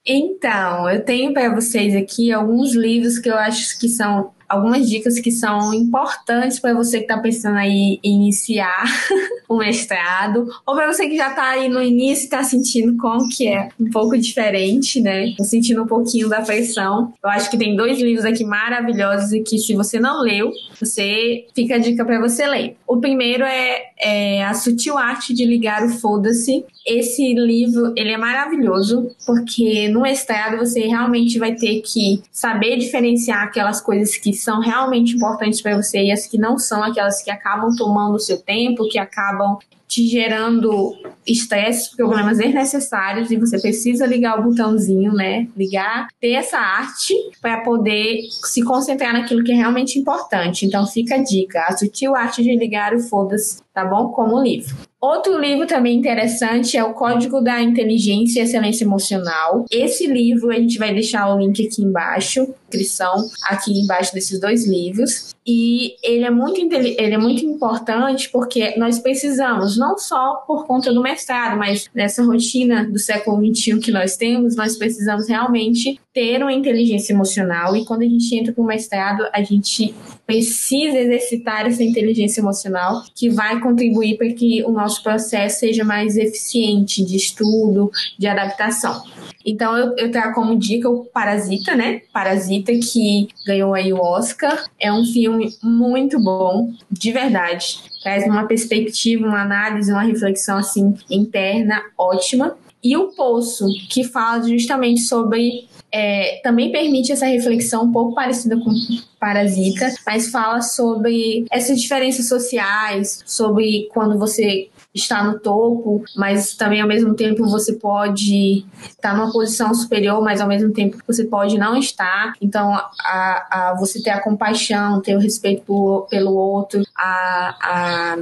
Então, 0.06 0.90
eu 0.90 1.04
tenho 1.04 1.34
para 1.34 1.54
vocês 1.54 1.96
aqui 1.96 2.32
alguns 2.32 2.74
livros 2.74 3.20
que 3.20 3.30
eu 3.30 3.36
acho 3.36 3.78
que 3.78 3.90
são 3.90 4.32
algumas 4.48 4.90
dicas 4.90 5.20
que 5.20 5.32
são 5.32 5.74
importantes 5.74 6.60
para 6.60 6.74
você 6.74 7.00
que 7.00 7.04
está 7.04 7.18
pensando 7.18 7.58
aí 7.58 8.00
em 8.04 8.16
iniciar 8.16 8.84
o 9.48 9.58
mestrado, 9.58 10.48
ou 10.66 10.76
para 10.76 10.92
você 10.92 11.08
que 11.08 11.16
já 11.16 11.30
está 11.30 11.50
aí 11.52 11.70
no 11.70 11.82
início 11.82 12.24
e 12.24 12.26
está 12.26 12.44
sentindo 12.44 12.98
como 12.98 13.28
que 13.30 13.48
é 13.48 13.70
um 13.80 13.90
pouco 13.90 14.18
diferente, 14.18 15.02
né? 15.02 15.34
Tô 15.38 15.44
sentindo 15.44 15.84
um 15.84 15.88
pouquinho 15.88 16.30
da 16.30 16.42
pressão. 16.42 17.14
Eu 17.24 17.30
acho 17.30 17.50
que 17.50 17.58
tem 17.58 17.76
dois 17.76 18.00
livros 18.00 18.26
aqui 18.26 18.44
maravilhosos 18.44 19.32
e 19.34 19.42
que 19.42 19.58
se 19.58 19.74
você 19.74 20.00
não 20.00 20.22
leu, 20.22 20.52
você 20.80 21.46
fica 21.56 21.76
a 21.76 21.80
dica 21.80 22.06
para 22.06 22.20
você 22.20 22.46
ler. 22.46 22.78
O 22.88 22.98
primeiro 22.98 23.44
é, 23.44 23.92
é 24.00 24.44
A 24.44 24.54
Sutil 24.54 24.98
Arte 24.98 25.34
de 25.34 25.46
Ligar 25.46 25.84
o 25.86 25.90
Foda-se. 25.90 26.66
Esse 26.86 27.34
livro, 27.34 27.94
ele 27.98 28.12
é 28.12 28.18
maravilhoso, 28.18 29.12
porque 29.26 29.90
no 29.90 30.02
mestrado 30.02 30.58
você 30.58 30.88
realmente 30.88 31.38
vai 31.38 31.54
ter 31.54 31.82
que 31.82 32.22
saber 32.32 32.78
diferenciar 32.78 33.44
aquelas 33.44 33.82
coisas 33.82 34.16
que 34.16 34.37
são 34.38 34.60
realmente 34.60 35.15
importantes 35.15 35.62
para 35.62 35.76
você 35.76 36.06
e 36.06 36.12
as 36.12 36.26
que 36.26 36.38
não 36.38 36.58
são, 36.58 36.84
aquelas 36.84 37.21
que 37.21 37.32
acabam 37.32 37.76
tomando 37.76 38.15
o 38.15 38.19
seu 38.19 38.41
tempo, 38.41 38.88
que 38.89 39.00
acabam 39.00 39.58
te 39.88 40.08
gerando 40.08 40.95
estresse, 41.26 41.95
problemas 41.95 42.38
desnecessários 42.38 43.32
e 43.32 43.38
você 43.38 43.60
precisa 43.60 44.06
ligar 44.06 44.39
o 44.39 44.43
botãozinho, 44.43 45.13
né? 45.13 45.47
Ligar, 45.56 46.08
ter 46.19 46.32
essa 46.32 46.58
arte 46.58 47.13
para 47.41 47.62
poder 47.62 48.21
se 48.30 48.62
concentrar 48.63 49.13
naquilo 49.13 49.43
que 49.43 49.52
é 49.52 49.56
realmente 49.56 49.97
importante. 49.97 50.65
Então 50.65 50.86
fica 50.86 51.15
a 51.15 51.23
dica, 51.23 51.62
a 51.62 51.78
sutil 51.78 52.15
arte 52.15 52.43
de 52.43 52.56
ligar 52.56 52.93
o 52.93 53.00
foda-se, 53.00 53.62
tá 53.73 53.86
bom? 53.86 54.10
Como 54.10 54.41
livro. 54.41 54.76
Outro 55.00 55.39
livro 55.39 55.67
também 55.67 55.95
interessante 55.95 56.76
é 56.76 56.84
o 56.84 56.93
Código 56.93 57.39
da 57.39 57.62
Inteligência 57.62 58.39
e 58.39 58.43
Excelência 58.43 58.84
Emocional. 58.84 59.65
Esse 59.71 60.08
livro 60.08 60.50
a 60.50 60.56
gente 60.56 60.80
vai 60.80 60.91
deixar 60.91 61.32
o 61.34 61.38
link 61.38 61.67
aqui 61.67 61.84
embaixo, 61.84 62.47
descrição 62.67 63.30
aqui 63.43 63.80
embaixo 63.80 64.12
desses 64.13 64.39
dois 64.39 64.67
livros. 64.67 65.36
E 65.48 65.96
ele 66.04 66.26
é 66.26 66.30
muito 66.30 66.60
ele 66.60 67.14
é 67.14 67.18
muito 67.18 67.46
importante 67.46 68.30
porque 68.30 68.78
nós 68.78 69.00
precisamos 69.00 69.78
não 69.78 69.98
só 69.98 70.44
por 70.46 70.68
conta 70.68 70.94
do 70.94 71.02
mestrado, 71.02 71.58
mas 71.58 71.90
nessa 71.96 72.22
rotina 72.22 72.84
do 72.84 73.00
século 73.00 73.38
XXI 73.56 73.80
que 73.80 73.92
nós 73.92 74.18
temos, 74.18 74.58
nós 74.58 74.76
precisamos 74.76 75.30
realmente 75.30 75.98
ter 76.14 76.42
uma 76.42 76.52
inteligência 76.52 77.14
emocional. 77.14 77.78
E 77.78 77.86
quando 77.86 78.02
a 78.02 78.08
gente 78.08 78.36
entra 78.36 78.52
para 78.52 78.62
o 78.62 78.68
mestrado, 78.68 79.26
a 79.32 79.42
gente 79.42 79.96
precisa 80.28 80.98
exercitar 80.98 81.66
essa 81.66 81.82
inteligência 81.82 82.42
emocional 82.42 83.02
que 83.16 83.30
vai 83.30 83.62
contribuir 83.62 84.18
para 84.18 84.28
que 84.34 84.62
o 84.66 84.72
nosso 84.72 85.02
processo 85.02 85.62
seja 85.62 85.86
mais 85.86 86.18
eficiente 86.18 87.04
de 87.04 87.16
estudo, 87.16 87.90
de 88.20 88.28
adaptação. 88.28 89.02
Então 89.46 89.78
eu, 89.78 89.96
eu 89.96 90.12
trago 90.12 90.36
como 90.36 90.58
dica 90.58 90.90
o 90.90 91.06
Parasita, 91.06 91.74
né? 91.74 92.02
Parasita 92.12 92.74
que 92.74 93.30
ganhou 93.46 93.74
aí 93.74 93.94
o 93.94 94.02
Oscar. 94.02 94.66
É 94.78 94.92
um 94.92 95.06
filme 95.06 95.56
muito 95.63 96.22
bom, 96.22 96.74
de 96.92 97.13
verdade. 97.13 97.80
Traz 98.04 98.26
uma 98.26 98.46
perspectiva, 98.46 99.26
uma 99.26 99.42
análise, 99.42 99.92
uma 99.92 100.04
reflexão 100.04 100.58
assim 100.58 100.94
interna 101.10 101.82
ótima. 101.98 102.58
E 102.84 102.96
o 102.96 103.08
Poço, 103.08 103.66
que 103.90 104.04
fala 104.04 104.44
justamente 104.48 105.02
sobre 105.02 105.68
é, 105.92 106.42
também 106.44 106.72
permite 106.72 107.12
essa 107.12 107.26
reflexão 107.26 107.86
um 107.86 107.92
pouco 107.92 108.13
parecida 108.13 108.58
com 108.58 108.72
Parasita, 109.20 109.94
mas 110.06 110.30
fala 110.30 110.62
sobre 110.62 111.46
essas 111.50 111.82
diferenças 111.82 112.28
sociais, 112.28 113.24
sobre 113.26 113.90
quando 113.92 114.18
você 114.20 114.70
está 114.94 115.24
no 115.24 115.40
topo, 115.40 116.04
mas 116.16 116.56
também 116.56 116.82
ao 116.82 116.88
mesmo 116.88 117.13
tempo 117.13 117.48
você 117.48 117.74
pode 117.74 118.66
estar 118.90 119.16
numa 119.16 119.32
posição 119.32 119.74
superior, 119.74 120.22
mas 120.22 120.42
ao 120.42 120.48
mesmo 120.48 120.72
tempo 120.74 120.98
você 121.06 121.24
pode 121.24 121.58
não 121.58 121.78
estar. 121.78 122.34
Então, 122.42 122.74
a, 122.74 123.48
a 123.50 123.76
você 123.80 124.02
ter 124.02 124.10
a 124.10 124.22
compaixão, 124.22 125.02
ter 125.02 125.16
o 125.16 125.20
respeito 125.20 125.63
por, 125.63 126.08
pelo 126.10 126.34
outro, 126.34 126.84
a, 126.96 127.56
a 127.62 128.18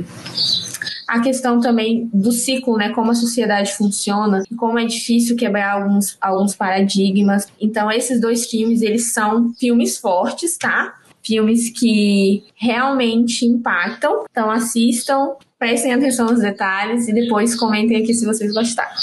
a 1.08 1.20
questão 1.20 1.60
também 1.60 2.10
do 2.14 2.32
ciclo, 2.32 2.78
né? 2.78 2.90
Como 2.90 3.12
a 3.12 3.16
sociedade 3.16 3.74
funciona, 3.74 4.44
como 4.58 4.80
é 4.80 4.86
difícil 4.86 5.36
quebrar 5.36 5.74
alguns, 5.74 6.18
alguns 6.20 6.56
paradigmas. 6.56 7.48
Então, 7.60 7.92
esses 7.92 8.20
dois 8.20 8.50
filmes, 8.50 8.82
eles 8.82 9.14
são 9.14 9.54
filmes 9.54 9.98
fortes, 9.98 10.58
tá? 10.58 10.96
Filmes 11.24 11.70
que 11.70 12.44
realmente 12.56 13.46
impactam. 13.46 14.26
Então, 14.30 14.50
assistam, 14.50 15.36
prestem 15.58 15.94
atenção 15.94 16.28
nos 16.28 16.42
detalhes 16.42 17.08
e 17.08 17.14
depois 17.14 17.56
comentem 17.56 17.98
aqui 17.98 18.14
se 18.14 18.26
vocês 18.26 18.54
gostaram. 18.54 18.96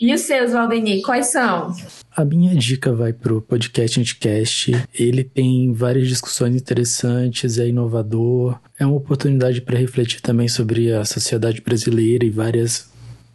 E 0.00 0.14
os 0.14 0.20
seus, 0.22 0.52
Valdemir, 0.52 1.02
quais 1.02 1.26
são? 1.26 1.72
A 2.18 2.24
minha 2.24 2.52
dica 2.52 2.92
vai 2.92 3.12
pro 3.12 3.40
podcast 3.40 4.00
Anticast. 4.00 4.72
Ele 4.92 5.22
tem 5.22 5.72
várias 5.72 6.08
discussões 6.08 6.56
interessantes, 6.56 7.58
é 7.58 7.68
inovador, 7.68 8.58
é 8.76 8.84
uma 8.84 8.96
oportunidade 8.96 9.60
para 9.60 9.78
refletir 9.78 10.20
também 10.20 10.48
sobre 10.48 10.92
a 10.92 11.04
sociedade 11.04 11.60
brasileira 11.60 12.24
e 12.24 12.30
várias 12.30 12.90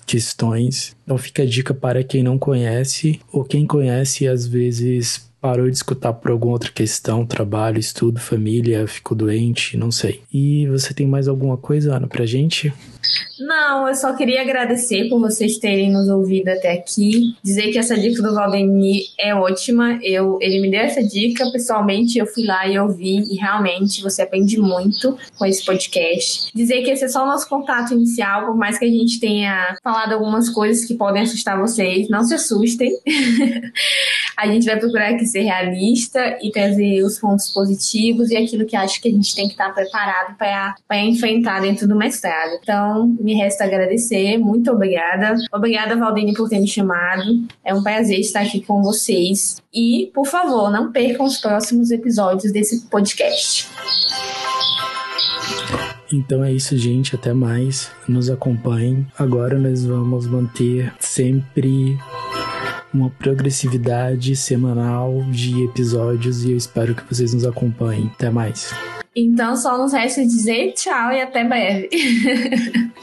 questões. 0.05 0.97
Então 1.05 1.17
fica 1.17 1.43
a 1.43 1.45
dica 1.45 1.73
para 1.73 2.03
quem 2.03 2.21
não 2.21 2.37
conhece 2.37 3.21
ou 3.31 3.45
quem 3.45 3.65
conhece 3.65 4.27
às 4.27 4.45
vezes 4.45 5.31
parou 5.43 5.69
de 5.69 5.75
escutar 5.75 6.13
por 6.13 6.31
alguma 6.31 6.53
outra 6.53 6.71
questão, 6.71 7.25
trabalho, 7.25 7.77
estudo, 7.77 8.17
família, 8.17 8.87
ficou 8.87 9.17
doente, 9.17 9.75
não 9.75 9.91
sei. 9.91 10.21
E 10.33 10.65
você 10.67 10.93
tem 10.93 11.05
mais 11.05 11.27
alguma 11.27 11.57
coisa, 11.57 11.97
Ana, 11.97 12.07
pra 12.07 12.25
gente? 12.25 12.73
Não, 13.39 13.87
eu 13.87 13.95
só 13.95 14.13
queria 14.13 14.41
agradecer 14.41 15.09
por 15.09 15.19
vocês 15.19 15.57
terem 15.57 15.91
nos 15.91 16.07
ouvido 16.07 16.47
até 16.47 16.71
aqui. 16.71 17.35
Dizer 17.43 17.71
que 17.71 17.77
essa 17.77 17.97
dica 17.97 18.21
do 18.21 18.33
Valdemir 18.33 19.03
é 19.19 19.35
ótima. 19.35 19.99
Eu, 20.01 20.37
ele 20.41 20.61
me 20.61 20.71
deu 20.71 20.79
essa 20.79 21.03
dica 21.03 21.51
pessoalmente, 21.51 22.17
eu 22.17 22.25
fui 22.25 22.45
lá 22.45 22.65
e 22.67 22.79
ouvi 22.79 23.23
e 23.29 23.35
realmente 23.35 24.01
você 24.01 24.21
aprende 24.21 24.57
muito 24.57 25.17
com 25.37 25.45
esse 25.45 25.65
podcast. 25.65 26.51
Dizer 26.55 26.83
que 26.83 26.91
esse 26.91 27.03
é 27.03 27.09
só 27.09 27.23
o 27.23 27.27
nosso 27.27 27.49
contato 27.49 27.93
inicial, 27.93 28.45
por 28.45 28.55
mais 28.55 28.77
que 28.77 28.85
a 28.85 28.89
gente 28.89 29.19
tenha 29.19 29.75
falado 29.83 30.13
algumas 30.13 30.49
coisas 30.49 30.85
que 30.85 30.93
podem 30.93 31.23
assustar 31.23 31.59
vocês, 31.59 32.07
não 32.07 32.23
se 32.23 32.35
assustem. 32.35 32.91
a 34.37 34.47
gente 34.47 34.65
vai 34.65 34.79
procurar 34.79 35.09
aqui 35.09 35.25
ser 35.33 35.41
realista 35.41 36.37
e 36.41 36.51
trazer 36.51 37.03
os 37.03 37.19
pontos 37.19 37.49
positivos 37.51 38.29
e 38.29 38.37
aquilo 38.37 38.65
que 38.65 38.75
acho 38.75 39.01
que 39.01 39.07
a 39.07 39.11
gente 39.11 39.35
tem 39.35 39.47
que 39.47 39.53
estar 39.53 39.73
preparado 39.73 40.37
para 40.37 40.99
enfrentar 40.99 41.59
dentro 41.61 41.87
do 41.87 41.95
mestrado. 41.95 42.59
Então, 42.61 43.07
me 43.19 43.33
resta 43.33 43.63
agradecer. 43.63 44.37
Muito 44.37 44.71
obrigada. 44.71 45.35
Obrigada, 45.51 45.95
Valdine, 45.95 46.33
por 46.33 46.47
ter 46.47 46.59
me 46.59 46.67
chamado. 46.67 47.23
É 47.65 47.73
um 47.73 47.81
prazer 47.81 48.19
estar 48.19 48.41
aqui 48.41 48.61
com 48.61 48.83
vocês. 48.83 49.61
E, 49.73 50.11
por 50.13 50.27
favor, 50.27 50.71
não 50.71 50.91
percam 50.91 51.25
os 51.25 51.39
próximos 51.39 51.89
episódios 51.89 52.53
desse 52.53 52.81
podcast. 52.85 53.67
Então 56.11 56.43
é 56.43 56.51
isso, 56.51 56.77
gente. 56.77 57.15
Até 57.15 57.33
mais. 57.33 57.89
Nos 58.07 58.29
acompanhem. 58.29 59.07
Agora 59.17 59.57
nós 59.57 59.83
vamos 59.83 60.27
manter 60.27 60.93
sempre 60.99 61.97
uma 62.93 63.09
progressividade 63.09 64.35
semanal 64.35 65.23
de 65.29 65.63
episódios 65.63 66.43
e 66.45 66.51
eu 66.51 66.57
espero 66.57 66.93
que 66.93 67.03
vocês 67.03 67.33
nos 67.33 67.45
acompanhem. 67.45 68.11
Até 68.13 68.29
mais. 68.29 68.73
Então 69.15 69.55
só 69.55 69.77
nos 69.77 69.93
resta 69.93 70.25
dizer 70.25 70.73
tchau 70.73 71.11
e 71.11 71.21
até 71.21 71.43
breve. 71.43 71.89